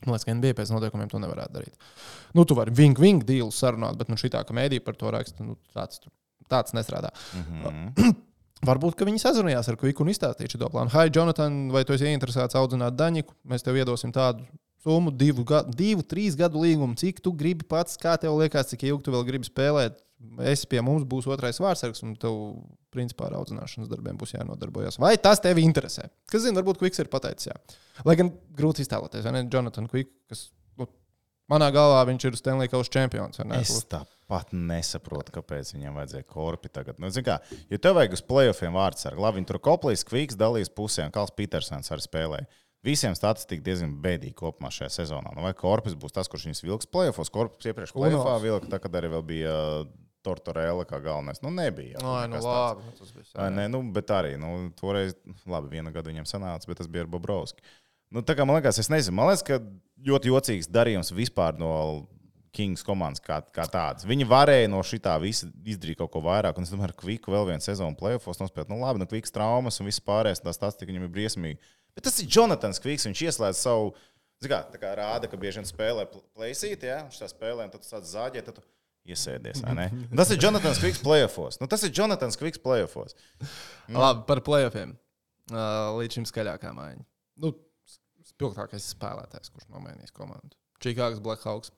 [0.06, 1.90] Man liekas, ka NBA pēc noteikumiem to nevarētu darīt.
[2.38, 5.46] Nu, tu vari ving dīlu sarunāt, bet nu, šī tā, ka mēdī par to raksta,
[5.46, 6.04] nu, tāds,
[6.52, 7.10] tāds nestrādā.
[7.34, 8.14] Mhm.
[8.68, 10.90] Varbūt, ka viņi sazvanījās ar Kviku un izstāstīja šo plānu.
[10.90, 13.36] Hai, Jonathan, vai tu esi ieinteresēts audzināt Daņiku?
[13.46, 14.48] Mēs tev iedosim tādu
[14.82, 16.98] summu, divu, gadu, divu trīs gadu līgumu.
[16.98, 20.02] Cik tu gribi pats, kā tev liekas, cik ilgi tu vēl gribi spēlēt?
[20.42, 22.36] Es pie mums būs otrais vārdsargs, un tev,
[22.94, 24.98] principā, ar audzināšanas darbiem būs jānodarbojas.
[25.02, 26.08] Vai tas tevi interesē?
[26.30, 27.58] Kas zina, varbūt Kviks ir pateicis, jā.
[28.08, 29.44] Lai gan grūti iztēloties, vai ne?
[29.54, 30.48] Jonathan Kvik, kas
[30.82, 30.90] nu,
[31.54, 33.42] manā galvā viņš ir Stanley Kausa čempions.
[33.60, 36.98] Es tāpat nesaprotu, kāpēc viņam vajadzēja korpi tagad.
[37.02, 37.38] Nu, kā,
[37.70, 41.36] ja tev vajag uz playoffiem vārdsargu, labi, viņi tur koplīs, kviks, dalīs pusē, un Kals
[41.38, 42.50] Petersons arī spēlēja.
[42.86, 45.32] Visiem statistika diezgan bēdīga kopumā šajā sezonā.
[45.36, 47.32] Nu, vai Korpus būs tas, kurš viņus vilks playoffs?
[47.34, 49.56] Korpus iepriekš playoffā vilka, tā, kad arī vēl bija
[50.26, 51.42] Tortorella kā galvenais.
[51.44, 51.98] Nu, nebija.
[51.98, 52.48] jau Ai, nu, tāds.
[52.48, 55.16] labi, nu, tas bija Vai ne, nu, bet arī, nu, toreiz,
[55.48, 57.64] labi, viena gada viņam sanāca, bet tas bija ar Bobrovski.
[58.14, 59.60] Nu, tā kā man liekas, es nezinu, man liekas, ka
[60.08, 61.72] ļoti jocīgs darījums vispār no
[62.58, 64.06] Kings komandas kā, kā tādas.
[64.08, 67.34] Viņi varēja no šī tā visa izdarīt kaut ko vairāk, un es domāju, ka Kviku
[67.34, 68.72] vēl vienu sezonu playoffs nospēlēt.
[68.72, 71.60] Nu, labi, nu, Kviks traumas un viss pārējais, tas tas tik viņam ir briesmīgi.
[71.98, 73.92] Bet tas ir Jonatans Kviks, viņš ieslēdz savu.
[74.42, 77.72] zini Kā, tā kā rāda, ka bieži vien spēlē plēsīt, ja viņš tā spēlē, un
[77.74, 78.66] tad tu sāc zāģēt, tad tu
[79.14, 79.64] iesēdies.
[79.66, 79.88] vai ne?
[80.10, 81.60] Un Tas ir Jonatans Kviks playoffs.
[81.62, 83.16] Nu, tas ir Jonatans Kviks playoffs.
[83.94, 84.96] Labi, par playoffiem.
[85.48, 87.06] Uh, līdz šim skaļākā maiņa.
[87.44, 87.54] Nu,
[88.28, 90.58] spilgtākais spēlētājs, kurš nomainīs komandu.
[90.84, 91.72] Čikāgas Blackhawks.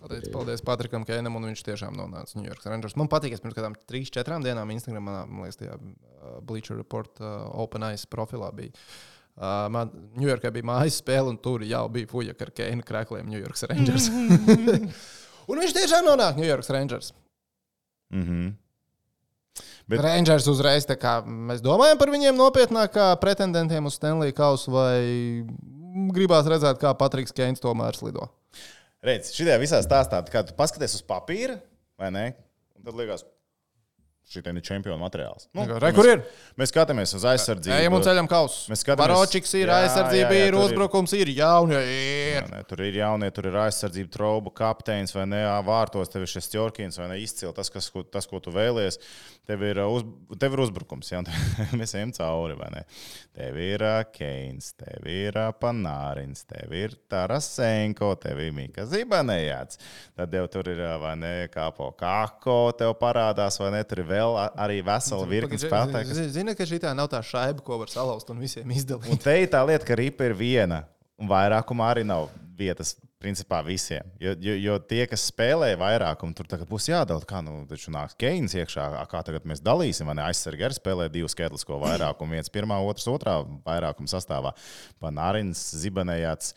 [0.00, 2.94] Paldies, paldies Patrikam Kēnam, un viņš tiešām nonāca New York Rangers.
[2.96, 7.20] Man patīk, es pirms kādām trīs, četrām dienām Instagramā, man liekas, tajā uh, Bleacher Report
[7.20, 8.72] uh, Open Eyes profilā bija.
[9.36, 13.40] Uh, man Ņujorkā bija mājas spēle, un tur jau bija fuja ar Keinu krēkliem New
[13.40, 14.08] York Rangers.
[15.50, 17.12] un viņš tiešām nonāk New York Rangers.
[18.14, 18.50] Mm -hmm.
[19.90, 20.00] Bet...
[20.04, 25.42] Rangers uzreiz kā mēs domājam par viņiem nopietnāk kā pretendentiem uz Stanley Kausu, vai
[26.14, 28.28] gribās redzēt, kā Patriks Keins tomēr slido.
[29.02, 31.56] Redz, šajā visā stāstā, kā tu paskaties uz papīra,
[31.98, 32.24] vai ne?
[32.76, 33.24] Un tad liekas,
[34.30, 35.48] šī ir čempionu materiāls.
[35.56, 36.20] Nu, Re, kur ir?
[36.60, 37.74] Mēs skatāmies uz aizsardzību.
[37.80, 38.68] Ejam un ceļam kausus.
[38.70, 42.38] Mēs skatāmies- Baročiks ir, Jā, aizsardzība jā, jā, ir, uzbrukums ir, jaunie ir.
[42.38, 46.12] Jā, ne, tur ir jaunie, tur ir aizsardzība, trauba, kapteinis vai ne, vārtos.
[46.12, 49.00] Tev ir šis ķorkins vai ne, izcili tas, kas, tas, ko tu vēlies.
[49.48, 50.04] Tev ir, uh, uz,
[50.38, 52.82] tev ir uzbrukums, un tev- mēs ejam cauri, vai ne?
[53.34, 59.80] Tev ir uh, Keins, tev ir uh, Panārins, tev ir Tarasenko, tev ir Mika Zibanējāts.
[60.18, 64.38] Tad tev tur ir, vai ne, kāpo kako, tev parādās, vai ne, tur ir vēl
[64.54, 66.12] arī vesela virkni spēlētāju.
[66.12, 69.18] kas- Zini, ka šī tā nav tā šaiba, ko var salauzt un visiem Un izdalīt.
[69.24, 70.84] te ir tā lieta, ka ripa ir viena,
[71.18, 72.28] un vairākumā arī nav
[72.60, 72.94] vietas.
[73.20, 74.06] Principā visiem.
[74.16, 77.20] Jo, jo, jo tie, kas spēlē vairākumu, tur tagad būs jādala.
[77.28, 80.08] Kā nu, taču nāks Keins iekšā, kā tagad mēs dalīsim.
[80.08, 80.24] vai ne?
[80.24, 82.38] Aizsargi arī spēlē divus skaitlisko vairākumu.
[82.38, 84.54] Viens pirmā, otrs otrā vairākuma sastāvā.
[85.04, 86.54] Panārins, Zibanējāts.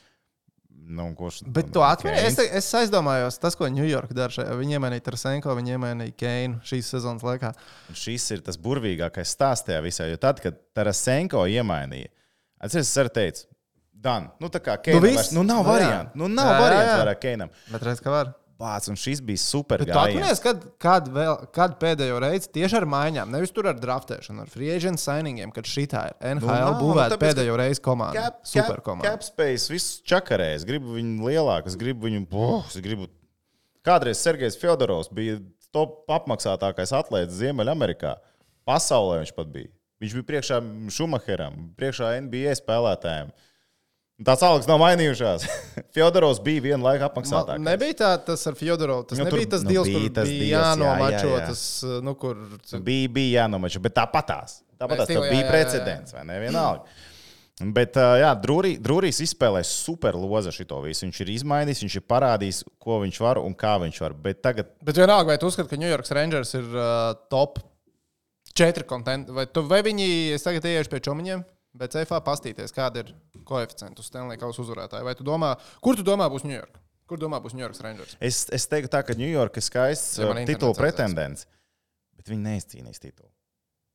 [0.84, 4.46] Nu, kurš, Bet tu atceries, es, es aizdomājos, tas, ko Ņujorka dara.
[4.60, 7.52] Viņi iemainīja Trasenko, viņi iemainīja Keinu šīs sezonas laikā.
[7.92, 10.08] Un šis ir tas burvīgākais stāsts tajā visā.
[10.12, 12.12] Jo tad, kad Tarasenko iemainīja,
[12.60, 13.48] atceries, es arī teicu,
[14.04, 15.16] Dan, nu tā kā Keinam, viss?
[15.22, 15.74] vairs, nu nav Nu jā.
[15.74, 16.18] variantu.
[16.20, 16.96] Nu nav Jā, jā, variantu jā.
[17.04, 17.52] vairāk Keinam.
[17.72, 18.34] Bet redz, ka var.
[18.64, 19.82] Bāc, un šis bija super.
[19.82, 24.44] Tu atceries, kad, kad, vēl, kad pēdējo reizi tieši ar maiņām, nevis tur ar draftēšanu,
[24.46, 27.82] ar free agent signingiem, kad šī ir NHL Nu, nu, nav, būvēta nu, pēdējo reizi
[27.84, 28.28] komanda.
[28.30, 29.10] Cap, Super komanda.
[29.10, 30.52] cap space, viss čakarē.
[30.56, 32.28] Es gribu viņu lielāku, es gribu viņu.
[32.32, 33.10] Oh, es gribu...
[33.84, 35.42] Kādreiz Sergejs Fjodorovs bija
[35.74, 38.14] top apmaksātākais atlētājs Ziemeļamerikā.
[38.70, 39.74] Pasaulē viņš pat bija.
[40.00, 40.62] Viņš bija priekšā
[40.94, 43.34] Šumacheram, priekšā NBA spēlētājiem.
[43.34, 43.42] Un
[44.24, 45.46] Tās algas nav mainījušās.
[45.96, 47.64] Fjodorovs bija vienu laiku Man apmaksātākais.
[47.66, 49.08] nebija tā, tas ar Fjodorovu.
[49.10, 51.32] Tas Nu, nu, tur- nebija tas nu, deals, bija kur tas bija deals, jā, jānomačo.
[51.32, 51.48] jā, jā.
[51.50, 51.64] Tas,
[52.08, 52.44] nu, kur,
[52.88, 54.60] Bija, bija jānomačo, bet tāpatās.
[54.80, 55.50] Tāpatās tā jā, bija jā, jā, jā.
[55.52, 56.38] precedents, vai ne?
[56.44, 56.86] Vienalga.
[57.76, 61.06] Bet, ā, jā, Drūrī- Drūrīs izspēlēja super loza šito visu.
[61.06, 64.16] Viņš ir izmainījis, viņš ir parādījis, ko viņš var un kā viņš var.
[64.26, 67.60] Bet tagad, Bet vienalga, vai tu uzskati, ka New York Rangers ir uh, top
[68.58, 70.10] 4 kontenti, vai, tu, vai viņi,
[70.44, 71.44] tagad ieiešu pie čomiņiem,
[71.78, 73.12] bet CFA pastīties, kāda ir
[73.48, 75.08] koeficients uz Stanley Kausa uzvarētāju.
[75.08, 76.80] Vai tu domā, kur tu domā būs New York?
[77.10, 78.16] Kur domā būs New York Rangers?
[78.24, 81.48] es, es teiktu, tā, ka Ņujorka ir skaists Ja man titula pretendents,
[82.16, 83.30] bet viņi neizcīnīs titulu.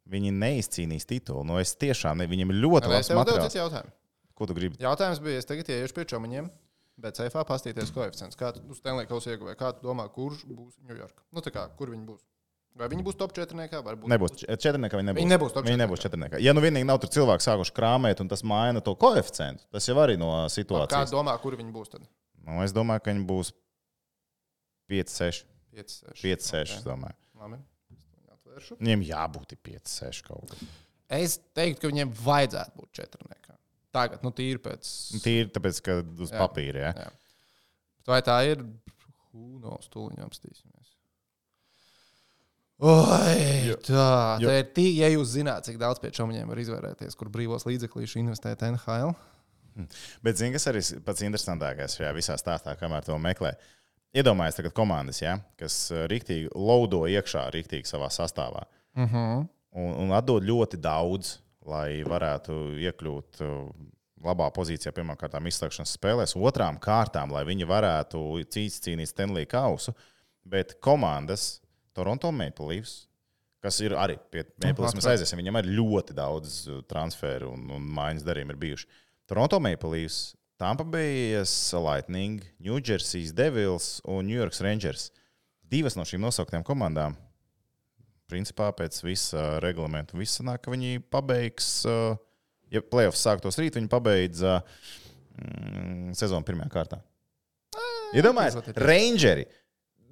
[0.09, 1.43] Viņi neizcīnīs titulu.
[1.49, 3.53] Nu, es tiešām ne, viņam ir ļoti tev devu materiāls.
[3.53, 3.93] citu jautājumu?
[4.39, 4.79] Ko tu gribi?
[4.81, 6.49] Jautājums bija, es tagad ieiešu pie čomiņiem.
[6.99, 8.39] Bet CFA pastīties koeficients.
[8.39, 9.59] Kā tu uz Stanley Kausa ieguvēji?
[9.61, 11.21] Kā tu domā, kurš būs New York?
[11.31, 12.25] Nu, tā kā, kur viņi būs?
[12.79, 13.69] Vai viņi būs top 4?
[13.83, 14.07] Varbūt.
[14.13, 15.21] Nebūs četrniekā, viņi nebūs.
[15.23, 16.39] Viņi nebūs top Viņi nebūs četrniekā.
[16.43, 19.97] Ja nu vienīgi nav tur cilvēki sākuši krāmēt, un tas maina to koeficientu, tas jau
[19.99, 21.11] arī no situācijas.
[21.15, 22.07] domā, kur viņi būs tad?
[22.47, 23.51] Nu, es domāju, ka viņi būs
[24.89, 25.49] 5, 6.
[25.75, 26.23] 5, 6.
[26.23, 26.77] 5, 6.
[26.79, 27.19] Es domāju.
[27.43, 27.59] Labi.
[28.79, 30.71] Viņiem jābūt 5, 6 kaut kā.
[31.19, 33.39] Es teiktu, ka viņiem vajadzētu būt 4.
[33.95, 34.89] Tagad, nu, tīri pēc.
[35.25, 36.41] Tīri tāpēc, ka uz Jā.
[36.43, 36.83] papīra.
[36.83, 37.07] Ja?
[37.07, 37.39] Jā.
[38.09, 38.65] Vai tā ir?
[39.33, 40.98] No stūliņa apstīsimies.
[42.79, 47.31] Oi, tā, tā ir tīk, ja jūs zināt, cik daudz pie čomiņiem var izvērēties, kur
[47.35, 49.17] brīvos līdzekļus investēt NHL.
[50.23, 53.57] Bet zini, kas arī pats interesantākais šajā visā stāstā, kamēr to meklē.
[54.15, 58.65] Iedomājieties, tagad komandas, ja, kas eh, riktīgi laudo iekšā, riktīgi savā sastāvā.
[58.97, 59.47] Uh -huh.
[59.75, 63.69] un, un atdod ļoti daudz, lai varētu iekļūt uh,
[64.25, 68.19] labā pozīcijā, pirmkārt, izslēgšanas spēlēs, otrām kārtām, lai viņi varētu
[68.49, 69.93] cīnīties, cīnīt Stanley Kausu.
[70.49, 71.61] Bet komandas,
[71.99, 72.97] Toronto Maple Leafs,
[73.65, 77.67] kas ir arī pie Maple Leafs, mēs aiziesim, viņam ir ļoti daudz uh, transferu un,
[77.75, 78.91] un mājas darījumu ir bijuši.
[79.29, 80.21] Toronto Maple Leafs,
[80.59, 81.37] Tampa Bay
[81.73, 85.11] Lightning, New Jersey Devils un New York Rangers.
[85.63, 87.19] Divas no šīm nosauktām komandām
[88.29, 92.17] principā pēc visa reglamenta viss sanāk, ka viņi pabeigs, uh,
[92.73, 94.59] ja playoffs sāktos rīt, viņi pabeidz uh,
[95.41, 97.01] mm, sezonu pirmajā kārtā.
[98.17, 98.85] Iedomājieties, izvērtēties.
[98.89, 99.47] Rangeri,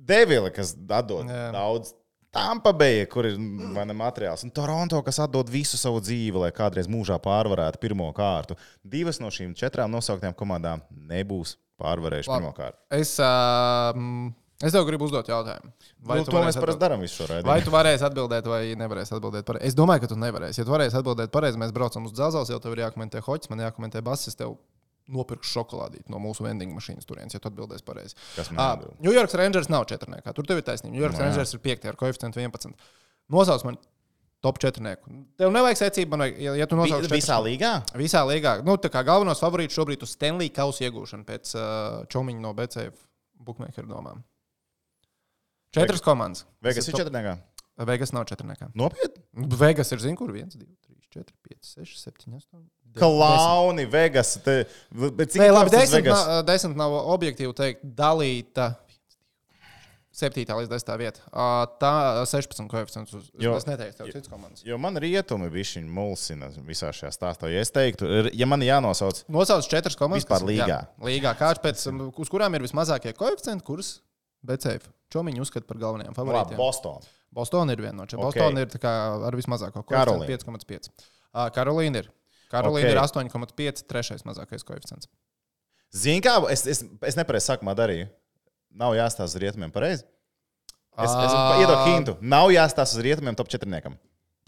[0.07, 1.51] Devila, kas Jā.
[1.55, 1.95] daudz.
[2.37, 3.39] Tampa Bay, kur ir
[3.73, 8.11] vai ne, materiāls, un Toronto, kas atdod visu savu dzīvi, lai kādreiz mūžā pārvarētu pirmo
[8.17, 8.59] kārtu.
[8.85, 12.77] Divas no šīm četrām nosauktām komandām nebūs pārvarējušas pirmo kārtu.
[12.93, 13.97] Es, uh,
[14.61, 15.73] es tev gribu uzdot jautājumu.
[16.05, 17.65] Vai nu, tu to mēs parasti darām visu šo Vai raidījumu?
[17.65, 19.71] tu varēsi atbildēt, vai nevarēsi atbildēt pareizi?
[19.73, 20.61] Es domāju, ka tu nevarēsi.
[20.61, 23.65] Ja tu varēsi atbildēt pareizi, mēs braucam uz dzelzceļa, jau tev ir jākomentē hoķis, man
[23.65, 24.37] jākomentē basis.
[24.37, 24.59] Tev
[25.09, 28.17] nopirkšu šokolādīti no mūsu vending mašīnas turienes, ja tu atbildēsi pareizi.
[28.51, 28.87] Uh?
[29.01, 30.33] New York Rangers nav četrniekā.
[30.35, 30.93] Tur tev ir taisnība.
[30.97, 31.29] New York Nu, jā.
[31.29, 32.75] Rangers ir piektajā ar koeficientu 11.
[33.31, 33.79] Nosauc man
[34.43, 35.11] top četrnieku.
[35.39, 37.73] Tev nevajag secību, man vajag, ja, ja tu nosauc Vi- Visā līgā?
[37.99, 38.59] Visā līgā.
[38.67, 42.95] Nu, tā kā galvenos favorītus šobrīd uz Stanley Kausa iegūšanu pēc uh, čomiņa no BCF
[43.47, 44.23] bookmakeru domām.
[45.75, 46.45] Četras komandas.
[46.63, 47.37] Vegas Tas ir top- četrniekā.
[47.87, 48.71] Vegas nav četrniekā.
[48.75, 49.23] Nopietni?
[49.59, 50.86] Vegas ir, zinu, kur 1, 2, 3,
[51.17, 52.65] 4, 5, 6, 7, 8.
[52.97, 54.37] Klauni, Vegas.
[54.45, 54.63] Te,
[54.93, 56.27] bet cik Nē, labi, labs tas desmit Vegas?
[56.29, 58.75] nav, desmit nav objektīvi teikt, dalīta.
[60.17, 60.47] 7.
[60.49, 60.95] līdz 10.
[60.97, 61.21] vieta.
[61.29, 61.47] Ā,
[61.77, 61.91] Tā
[62.25, 63.13] 16 koeficients.
[63.13, 64.63] Uz, Jo- es neteiktu, tev citas komandas.
[64.65, 67.51] Jo man rietumi viņa mulsina visā šajā stāstā.
[67.53, 70.25] Ja es teiktu, ja man jānosauc, Nosauc četras komandas.
[70.25, 70.69] Vispār līgā.
[70.73, 71.35] Jā, līgā.
[71.37, 71.85] Kāds pēc,
[72.17, 73.99] uz kurām ir vismazākie koeficienti, kurus
[74.47, 76.57] BCF čomiņu uzskata par galvenajiem labi, favorītiem?
[76.57, 77.05] Boston.
[77.35, 78.29] Bostonā ir viena no četrām.
[78.31, 78.39] Ok.
[78.39, 78.93] Bostonā ir kā
[79.29, 80.91] ar vismazāko koeficientu 5,5.
[81.37, 82.11] Ā, Karolīna ir.
[82.53, 82.95] Karolīna Ok.
[82.95, 85.11] ir 8,5, trešais mazākais koeficients.
[85.95, 88.09] Zini, kā es, es, es nepareizi sākumā darīju.
[88.77, 90.05] Nav jāstāsta uz rietumiem pareizi.
[90.97, 92.17] Es, es iedodu hintu.
[92.25, 93.93] Nav jāstāsta uz rietumiem top 4.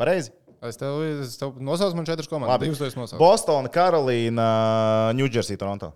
[0.00, 0.32] Pareizi.
[0.64, 2.56] Es tev, es tev nosaucu man četras komandas.
[2.56, 2.66] Labi.
[2.66, 3.20] Divas tu esi nosaucis.
[3.20, 4.46] Boston, Karolīna,
[5.18, 5.92] Ņūdžersija, Toronto.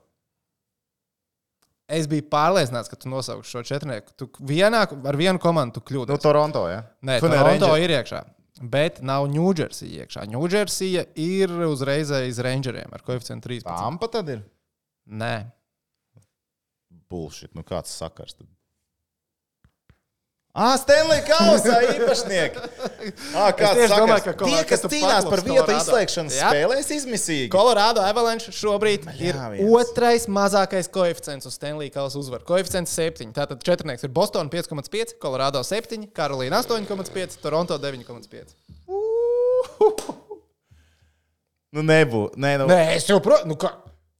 [1.92, 4.14] Es biju pārliecināts, ka tu nosauksi šo četrnieku.
[4.16, 6.08] Tu vienā, ar vienu komandu kļūdi.
[6.14, 6.82] Nu, Toronto, ja?
[7.04, 8.22] Nē, Toronto Ranger- ir iekšā.
[8.72, 10.22] Bet nav Ņūdžersija iekšā.
[10.30, 13.66] Ņūdžersija ir uzreiz aiz Rangeriem ar koeficientu 13.
[13.66, 14.44] Tampa tad ir.
[15.10, 15.34] Nē,
[17.10, 18.48] Bullshit, nu kāds sakars tad?
[20.52, 22.60] Ah, Stanley Kausa īpašnieki!
[23.32, 23.92] Ah, kāds sakars?
[23.96, 26.50] domāju, ka Tie, kas ka cīnās par vietu izslēgšanas Jā.
[26.52, 27.46] spēlēs, izmisīgi.
[27.54, 29.72] Colorado Avalanche šobrīd ir Jā, viens.
[29.80, 32.44] otrais mazākais koeficients uz Stanley Kausa uzvaru.
[32.44, 33.32] Koeficients 7.
[33.32, 38.52] Tātad četrnieks ir Boston 5,5, Colorado 7, Karolīna 8,5, Toronto 9,5.
[41.72, 42.36] Nu, nebūtu.
[42.36, 43.48] Nē, nu, Nē, es joprojām.
[43.48, 43.72] Nu, kā?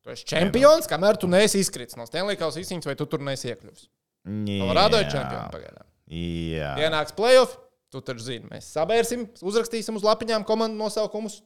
[0.03, 3.53] Tu esi čempions, kamēr tu neesi izkritis no Stanley Kausa izcīņas, vai tu tur neesi
[3.53, 3.85] iekļuvis.
[4.25, 5.85] Colorado ir čempions pagaidām.
[6.13, 6.73] Jā.
[6.85, 7.55] Ienāks playoff,
[7.93, 11.41] tu taču zini, mēs sabērsim, uzrakstīsim uz lapiņām komandu nosaukumus,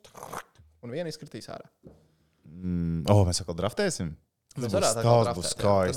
[0.83, 1.69] un viena izkritīs ārā.
[2.47, 4.15] Mm, oh, mēs atkal draftēsim.
[4.57, 5.51] Mēs varētu tas atkal būs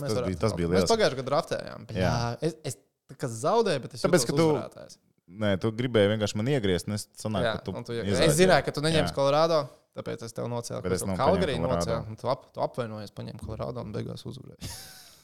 [0.04, 0.92] mēs Tas bija, tas bija Mēs liels.
[0.92, 1.86] pagājušajā gadā draftējām.
[1.96, 2.14] Jā.
[2.44, 4.98] Es, es kā zaudēju, bet es Tāpēc, ka tu- uzvarētājs.
[5.30, 7.72] Nē, tu gribēji vienkārši man iegriezt, un es sanāku, Jā, ka tu.
[7.86, 8.26] tu, iezādi.
[8.28, 9.16] es zināju, ka tu neņemsi Jā.
[9.16, 9.60] Colorado,
[9.96, 10.82] tāpēc es tev nocēlu.
[10.84, 11.86] Bet es paņēmu Colorado.
[11.86, 14.74] nocēlu, un Tu, ap, tu apvainojies, paņēmi Colorado un beigās uzvarēji.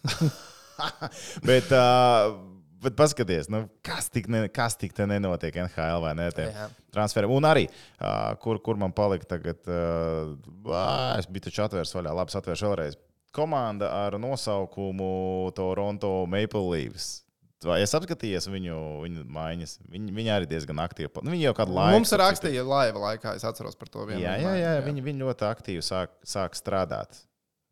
[1.50, 2.38] Bet, uh,
[2.86, 6.30] bet paskaties, nu, kas tik, ne, kas tik te nenotiek NHL vai ne?
[6.36, 6.70] tie Jā.
[6.96, 7.30] Transferi.
[7.32, 10.32] Un arī, uh, kur, kur man palika tagad, uh,
[10.72, 10.88] ā,
[11.20, 12.98] es biju taču atvērs vaļā, labi, atvēršu vēlreiz.
[13.36, 17.26] Komanda ar nosaukumu Toronto Maple Leafs.
[17.66, 19.78] Vai es apskatījos viņu, viņu maiņas?
[19.90, 21.10] Viņi, viņi arī diezgan aktīvi.
[21.24, 21.98] Nu, viņi jau kādu laiku.
[21.98, 24.22] Mums rakstīja laiva laikā, es atceros par to vienu.
[24.22, 27.18] Jā, jā, jā, viņi, viņi ļoti aktīvi sāk, sāk strādāt.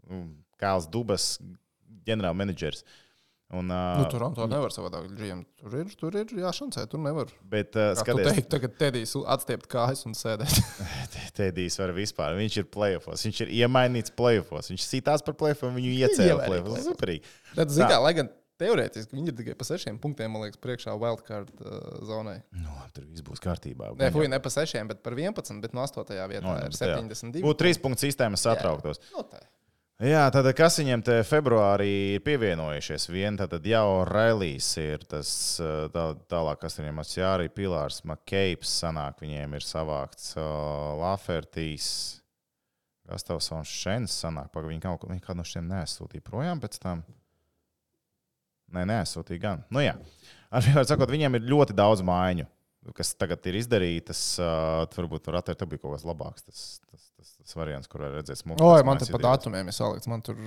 [0.09, 0.23] Nu,
[0.61, 1.35] Kāls Dubas,
[2.07, 2.83] ģenerālmenedžers.
[3.53, 5.07] Un, Nu, uh, tur to nevar savādāk.
[5.13, 5.43] GM.
[5.61, 7.29] Tur ir, tur ir jāšancē, tur nevar.
[7.49, 10.55] bet, uh, skaties, teikt, tagad tēdīs atstiept kājas un sēdēt.
[11.37, 12.37] Tēdijs var vispār.
[12.39, 13.25] Viņš ir plēsofos.
[13.29, 14.71] Viņš ir iemainīts plēsofos.
[14.73, 16.87] Viņš sītās par plēsofiem, viņu iecēla play-offos.
[16.89, 17.29] Superīgi.
[17.53, 18.01] Bet, zin, Tā.
[18.01, 18.31] lai gan
[18.61, 22.37] teorētiski viņi ir tikai pa sešiem punktiem, man liekas, priekšā wildcard uh, zonai.
[22.55, 23.93] Nu, labi, tur viss būs kārtībā.
[23.99, 26.05] Nē, fuj, ne pa sešiem, bet par 11, bet no 8.
[26.31, 26.97] vietā Nu, ir bet jā.
[27.01, 27.43] 72.
[27.45, 29.01] Būtu trīs punktu sistēmas satrauktos.
[29.13, 29.41] Nu, tā.
[30.01, 33.05] Jā, tad kas viņiem te februārī ir pievienojušies?
[33.13, 35.29] Viena tad jau Rēlīs ir tas
[35.93, 40.33] tā, tālāk, kas viņiem ir Jāri Pilārs, Makeips sanāk, viņiem ir savākts
[40.97, 41.87] Lafertīs.
[43.05, 47.03] Gastavsons Šens sanāk, pagaid, viņi kaut viņi kādu no šiem neaizsūtīja projām pēc tam.
[48.73, 49.63] Nē, neaizsūtīja gan.
[49.69, 49.93] Nu jā,
[50.49, 52.47] ar vienmēr sakot, viņiem ir ļoti daudz mājiņu,
[52.91, 54.21] kas tagad ir izdarītas.
[54.41, 56.43] Uh, varbūt tur atvērt, bija kaut kas labāks.
[56.43, 58.59] Tas, tas, tas, tas variants, kur redzēt smuku.
[58.67, 60.09] Oi, man te pa datumiem ir salikts.
[60.11, 60.39] Man tur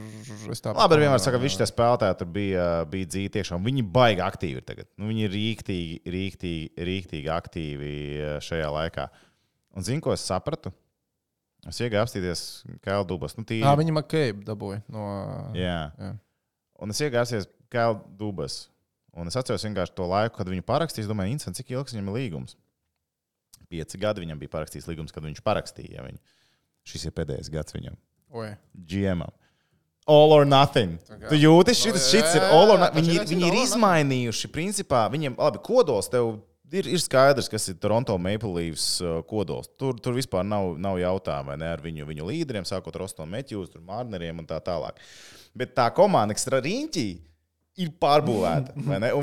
[0.53, 3.65] es tā Labi, vienmēr saka, ka visi tie spēlētāji tur bija, bija dzīvi tiešām.
[3.65, 4.91] Viņi baigi aktīvi ir tagad.
[5.01, 7.95] Nu, viņi ir rīktīgi, rīktīgi, rīktīgi aktīvi
[8.45, 9.09] šajā laikā.
[9.77, 10.73] Un zinu, ko es sapratu?
[11.67, 12.41] Es iegāju apstīties
[12.85, 13.35] Kēlu Dubas.
[13.39, 15.07] Nu, tīri, Jā, viņi Makēbu dabūja no.
[15.59, 15.81] jā.
[15.99, 16.13] jā.
[16.85, 18.67] Un es iegāju apstīties Kēlu Dubas.
[19.17, 21.07] Un es atceros vienkārši to laiku, kad viņu parakstīja.
[21.07, 22.57] Es domāju, Incents, cik ilgs viņam ir līgums?
[23.71, 26.21] Pieci gadi viņam bija parakstījis līgums, kad viņš parakstīja viņu.
[26.87, 27.97] Šis ir pēdējais gads viņam.
[28.37, 28.51] Oi.
[28.87, 29.25] GM.
[30.07, 30.99] All or nothing.
[31.09, 33.03] kā- Tu jūti, šis, šis ir all or nothing.
[33.09, 36.37] Viņi, viņi ir izmainījuši, principā, viņiem, labi, kodols tev
[36.71, 39.67] ir, ir skaidrs, kas ir Toronto Maple Leafs uh, kodols.
[39.79, 43.33] Tur, tur vispār nav, nav jautājumu vai ne ar viņu, viņu līderiem, sākot ar Ostonu
[43.35, 45.01] Metjūs, Mārneriem un tā tālāk.
[45.57, 47.07] Bet tā komanda, kas ir riņķi,
[47.81, 48.75] ir pārbūvēta.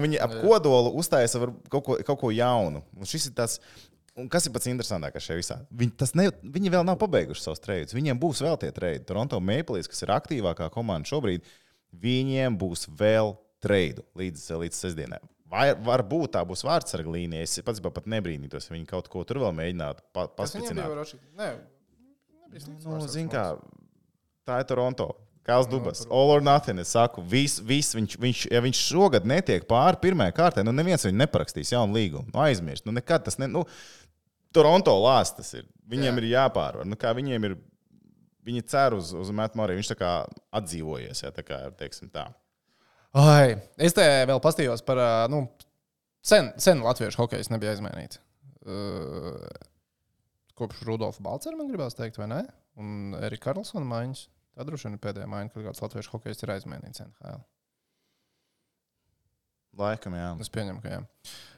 [0.03, 1.41] viņi ap kodolu uztaisa
[1.71, 2.83] kaut ko, kaut ko jaunu.
[2.97, 3.59] Un šis ir tas.
[4.13, 5.55] Un kas ir pats interesantākais šajā visā?
[5.73, 7.95] Viņi, ne, viņi vēl nav pabeiguši savus treidus.
[7.97, 9.01] Viņiem būs vēl tie treidi.
[9.09, 11.47] Toronto Maple Leafs, kas ir aktīvākā komanda šobrīd,
[12.03, 13.33] viņiem būs vēl
[13.63, 15.17] treidu līdz, līdz sestdienai.
[15.49, 17.45] Vai, varbūt tā būs vārdsarga līnija.
[17.45, 20.27] Es pats pat nebrīnītos, ja viņi kaut ko tur vēl mēģinātu pa,
[20.93, 21.19] varoši?
[21.37, 21.49] Nē,
[22.85, 23.43] Nu, zin kā,
[24.45, 25.09] tā ir Toronto.
[25.43, 26.79] Kāls Dubas, all or nothing.
[26.79, 31.03] Es saku, vis, vis, viņš, viņš, ja viņš šogad netiek pāri pirmajai kārtai, nu neviens
[31.03, 32.29] viņu neparakstīs jaunu līgumu.
[32.31, 32.85] Nu, aizmirst.
[32.87, 33.49] Nu, nekad tas ne.
[33.51, 33.65] Nu,
[34.55, 35.65] Toronto lāsts tas ir.
[35.91, 36.21] Viņiem Jā.
[36.21, 36.87] ir jāpārvar.
[36.87, 37.57] Nu, kā viņiem ir.
[38.43, 39.79] Viņi cer uz, uz Metu Moriju.
[39.79, 40.13] Viņš tā kā
[40.55, 42.25] atdzīvojies, ja tā kā teiksim tā.
[43.15, 44.99] Ai, es te vēl pastījos par.
[45.31, 45.45] Nu,
[46.23, 48.19] sen, sen latviešu hokeju nebija izmainīts.
[48.63, 49.43] Uh,
[50.59, 52.41] kopš Rudolfa Balčūska, man gribās teikt, vai ne?
[52.79, 54.27] Un Erika Karlsona maiņas.
[54.53, 57.41] Tā droši vien ir pēdējā maiņa, kad kāds latviešu hokejs ir aizmainīts NHL.
[59.81, 60.27] Laikam, jā.
[60.43, 60.99] Es pieņemu, ka jā.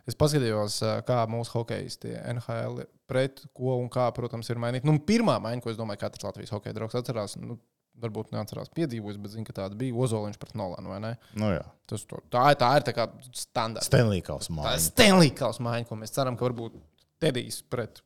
[0.07, 4.87] Es paskatījos, ā, kā mūsu hokeisti NHL pret ko un kā, protams, ir mainīti.
[4.87, 7.57] Nu, pirmā maiņa, ko es domāju, ka katrs Latvijas hokeja draugs atcerās, nu,
[7.99, 11.11] varbūt neatcerās piedzīvojis, bet zinu, ka tāda bija Ozoliņš pret Nolanu, vai ne?
[11.39, 11.63] Nu, jā.
[11.91, 13.87] Tas, to, tā, ir- tā ir tā kā standarta.
[13.89, 14.83] Stanley Kausa Tā ir.
[14.87, 16.79] Stanley Kausa maiņa, ko mēs ceram, ka varbūt
[17.23, 17.99] Tedijs pret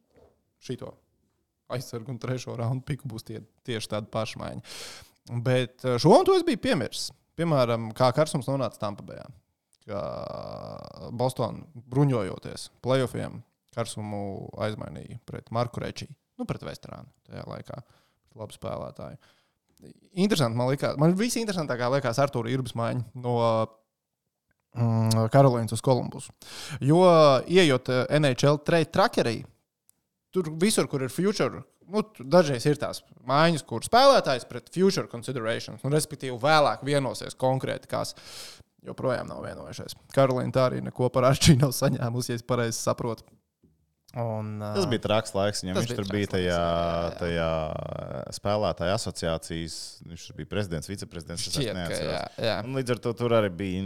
[0.61, 0.95] šito
[1.76, 4.78] aizsargu un trešo raundu piku būs tie, tieši tāda paša maiņa.
[5.45, 7.09] Bet eh, šo un to es biju piemiris.
[7.39, 9.28] Piemēram, kā Karsums nonāca Tampabējā.
[9.89, 9.99] Kā
[11.15, 13.39] Bostonā bruņojoties playoffiem,
[13.74, 16.09] Karsumu aizmainīja pret Marku Rečī.
[16.39, 17.82] Nu, pret Vesterānu tajā laikā.
[18.39, 19.17] Labu spēlētāju.
[20.20, 23.36] Interesanti, man liekas, man visinteresantākā liekas Arthūra Irbas maiņa no
[24.76, 26.34] mm, Karolīnas uz Kolumbusu.
[26.84, 27.01] Jo,
[27.47, 29.38] ejot eh, NHL trade trackerī,
[30.36, 35.84] tur visur, kur ir future, nu, dažreiz ir tās mājiņas, kur spēlētājs pret future considerations,
[35.84, 38.15] nu, respektīvi, vēlāk vienosies konkrēti, kas
[38.86, 39.97] joprojām nav vienojušies.
[40.15, 43.27] Karolīna tā arī neko par Arčīnu nav saņēmusi, ja es pareizi saprotu.
[44.17, 45.59] Un, Tas bija traks laiks.
[45.61, 47.49] Viņam viņš bija tur bija tajā, laiks, jā, jā.
[48.23, 49.75] tajā spēlētāja asociācijas.
[50.09, 51.45] Viņš bija prezidents, viceprezidents.
[51.45, 52.55] Šķiet, ka, jā, jā.
[52.65, 53.84] Un līdz ar to tur arī bija.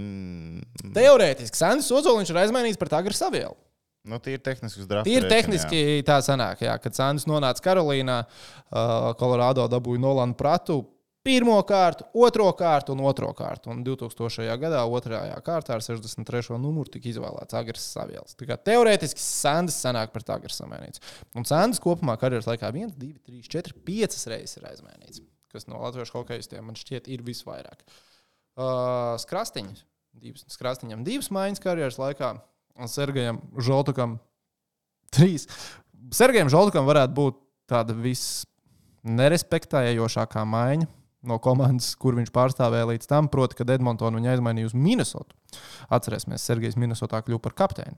[0.95, 3.57] Teorētiski Sandrs Ozoliņš ir aizmainījis pret Agri Savielu.
[4.03, 5.11] Nu, tie ir tehniski uzdrafti.
[5.13, 10.81] Tīri tehniski tā sanāk, jā, kad Sandrs nonāca Karolīnā, uh, Kolorādo dabūja Nolanu Pratu.
[11.23, 13.71] Pirmo kārtu, otro kārtu un otro kārtu.
[13.71, 14.43] Un 2000.
[14.59, 16.57] gadā otrajā kārtā ar 63.
[16.59, 18.35] numuru tika izvēlēts Agris Savielas.
[18.35, 20.99] Teorētiski Sandrs sanāk pret Agris samainīts.
[21.39, 25.23] Un Sandrs kopumā karjeras laikā 1, 2, 3, 4, 5 reizes ir aizmainīts.
[25.53, 27.87] Kas no latviešu hokeistiem man šķiet ir visvairāk.
[28.59, 29.85] Uh, skrastiņš.
[30.19, 32.35] Divas, skrastiņam divas maiņas karjeras laikā.
[32.79, 34.15] Un Sergejam Žoltukam
[35.15, 35.47] trīs.
[36.13, 37.35] Sergejam Žoltukam varētu būt
[37.69, 40.87] tāda visnerespektējošākā maiņa
[41.23, 45.31] no komandas, kur viņš pārstāvēja līdz tam, proti, kad Edmontonu viņa aizmainīja uz Minnesotu.
[45.93, 47.95] Atcerēsimies, Sergejs Minnesotā kļuva par kapteini.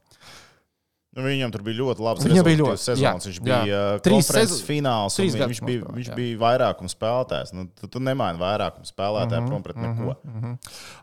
[1.16, 3.24] Nu, viņam tur bija ļoti labs Viņam bija ļoti, sezonas.
[3.26, 3.44] jā, Viņš jā.
[3.64, 6.16] bija uh, Trīs konferences sezo- fināls, un trīs viņš bija, nospēlēja, viņš jā.
[6.20, 7.50] bija vairākums spēlētājs.
[7.56, 10.12] Nu, tu, tu nemaini vairākumu spēlētāju Mhm, prom pret neko.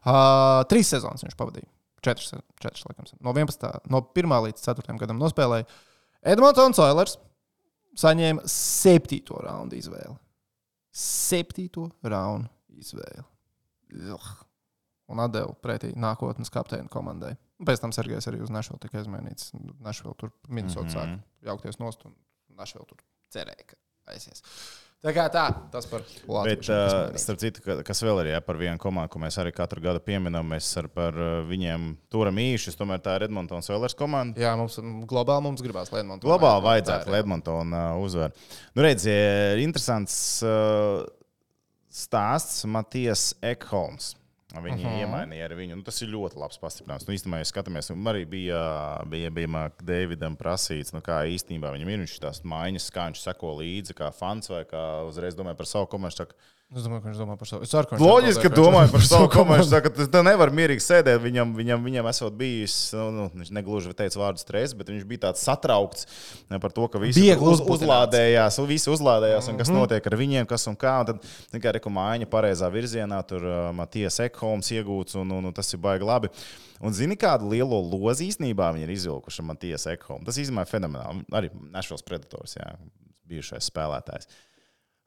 [0.05, 1.72] Uh, trīs sezonas viņš pavadīja.
[2.03, 3.07] Četras, se- četras laikam.
[3.21, 3.69] No 11.
[3.91, 4.39] no 1.
[4.47, 4.99] līdz 4.
[4.99, 5.69] gadam nospēlēja.
[6.23, 7.17] Edmonds Oilers
[7.99, 10.17] saņēma septīto raundu izvēli.
[10.93, 13.25] Septīto raundu izvēli.
[14.13, 14.33] Ugh.
[15.13, 17.35] Un atdeva pretī nākotnes kapteina komandai.
[17.61, 19.53] Un Pēc tam Sergejs arī uz Nešvilu tika izmainīts.
[19.55, 20.95] Nešvilu tur Minnesota mm.
[20.95, 21.19] -hmm.
[21.19, 22.15] sāk jaukties nost, un
[22.59, 23.03] Nešvilu tur
[23.35, 23.77] cerēja, ka
[24.07, 24.43] aizies.
[25.03, 26.45] Tā kā tā, tas par Latviju.
[26.47, 29.51] Bet, uh, starp citu, ka- kas vēl ir jā, par vienu komandu, ko mēs arī
[29.57, 32.79] katru gadu pieminam, mēs ar par viņiem turam īšus.
[32.79, 34.39] Tomēr tā ir Edmontonas Oilers komanda.
[34.39, 34.79] Jā, mums
[35.11, 36.23] globāli mums gribās, lai Edmonds.
[36.23, 37.19] Globāli vajadzētu, lai
[37.75, 38.31] uh, uzvar.
[38.79, 40.15] Nu, redziet, interesants
[40.47, 41.03] uh,
[41.91, 44.13] stāsts Matijas Ekholms.
[44.53, 45.01] Viņi uh -huh.
[45.01, 45.77] iemainīja ar viņu.
[45.79, 47.07] Nu, tas ir ļoti labs pastiprinājums.
[47.09, 48.61] Nu, īstenībā, ja skatāmies, un arī bija,
[49.09, 53.95] bija, bija Davidam prasīts, nu, kā īstenībā viņam ir tās maiņas, kā viņš seko līdzi,
[53.97, 56.35] kā fans vai kā uzreiz domāja par savu komandu.
[56.73, 57.67] Es domāju, ka viņš domā par savu.
[57.67, 59.67] Es viņš Loģiski, domāju par savu komandu.
[59.69, 61.19] Saka, tas tā nevar mierīgi sēdēt.
[61.21, 65.27] Viņam, viņam, viņam esot bijis, nu, nu, viņš negluži teica vārdu stress, bet viņš bija
[65.27, 66.07] tāds satraukts
[66.49, 69.79] par to, ka visi uz, uzlādējās, un visi uzlādējās, un kas Mhm.
[69.83, 70.95] notiek ar viņiem, kas un kā.
[71.03, 75.53] Un tad tikai reku mājiņa pareizā virzienā, tur uh, Matijas Ekholms iegūts, un, un, un
[75.53, 76.31] tas ir baigi labi.
[76.81, 80.25] Un zini, kādu lielo lozi īstenībā viņi ir izvilkuši ar Matijas Ekholmu.
[80.25, 81.27] Tas īstenībā ir fenomenāli.
[81.37, 82.73] Arī Nešvils Predators, jā,
[83.29, 84.27] bijušais spēlētājs.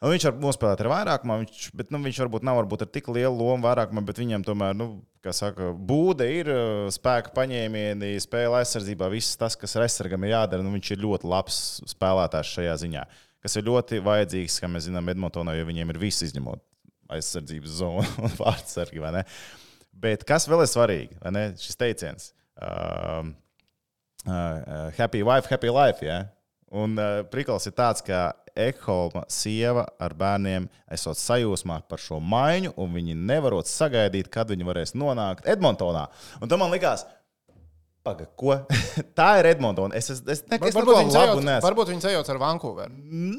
[0.06, 3.08] Nu, viņš var nospēlēt ar vairākumu, viņš, bet nu, viņš varbūt nav varbūt ar tik
[3.10, 4.86] lielu lomu vairākumā, bet viņam tomēr, nu,
[5.26, 10.62] kā saka, būde ir uh, spēka paņēmieni, spēle aizsardzībā, viss tas, kas aizsargam ir jādara.
[10.62, 11.58] Nu, viņš ir ļoti labs
[11.90, 13.08] spēlētājs šajā ziņā,
[13.42, 16.62] kas ir ļoti vajadzīgs, kā mēs zinām, Edmontonā, jo viņiem ir viss izņemot
[17.18, 19.02] aizsardzības zonu un vārdsargi.
[20.06, 21.22] Bet kas vēl ir svarīgi?
[21.66, 22.30] Šis teiciens.
[22.62, 23.34] Um,
[24.30, 26.06] uh, happy wife, happy life.
[26.06, 26.28] Ja?
[26.70, 32.76] Un uh, prikals ir tāds, ka Ekholma sieva ar bērniem esot sajūsmā par šo maiņu,
[32.80, 36.08] un viņi nevarot sagaidīt, kad viņi varēs nonākt Edmontonā.
[36.42, 37.04] Un tam man likās,
[38.06, 38.54] Paga, ko?
[39.18, 39.96] Tā ir Edmontona.
[39.98, 41.66] Es, es, es, ne, es Varbūt neko viņi labu neesmu.
[41.66, 42.98] varbūt viņi sajauc ar Vankūveru.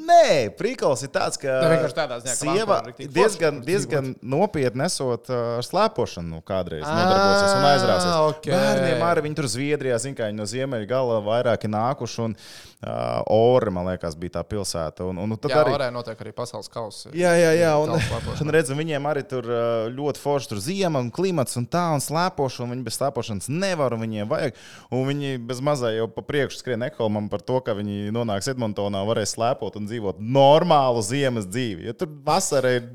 [0.08, 1.54] Nē, prikals ir tāds, ka
[1.94, 8.10] ka sieva diezgan, diezgan nopietni esot uh, ar slēpošanu nu, kādreiz nodarbosies un aizrāsies.
[8.10, 8.50] Ah, ok.
[8.50, 12.34] Bērniem arī viņi tur Zviedrijā, zin, kā viņi no ziemeļa gala vairāki nākuši, un
[12.84, 15.06] uh, Ore, man liekas, bija tā pilsēta.
[15.08, 17.12] Un, un, un tad Jā, arī arī notiek arī pasaules kausa.
[17.16, 17.72] Jā, jā, jā.
[17.80, 19.48] Un, un redzam, viņiem arī tur
[19.94, 22.74] ļoti forši tur ziema un klimats un tā, un slēpošana.
[22.74, 24.60] Viņi bez slēpošanas nevar, un viņiem vajag.
[24.92, 29.02] Un viņi bez mazā jau pa priekšu skrien Ekolmam par to, ka viņi nonāks Edmontonā,
[29.08, 31.88] varēs slēpot un dzīvot normālu ziemas dzīvi.
[31.88, 32.88] Jo tur vasara ir.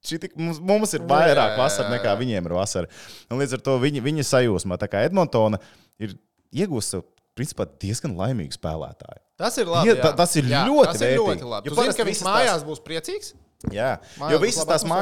[0.00, 2.88] Šitik, mums, mums ir vairāk vasara nekā viņiem ir vasara.
[3.28, 4.78] Un līdz ar to viņi, viņi sajūsmā.
[4.80, 5.60] Tā kā Edmontona
[6.00, 6.14] ir
[6.56, 7.02] iegūsta
[7.40, 9.22] principā diezgan laimīgu spēlētāju.
[9.40, 9.88] Tas ir labi.
[9.88, 11.70] Ja, tas ir jā, ļoti tas ir ļoti labi.
[11.70, 13.32] Jo parasti ka viņš mājās būs priecīgs?
[13.68, 14.96] Jā, Mājās jo visas tās atmosfēra.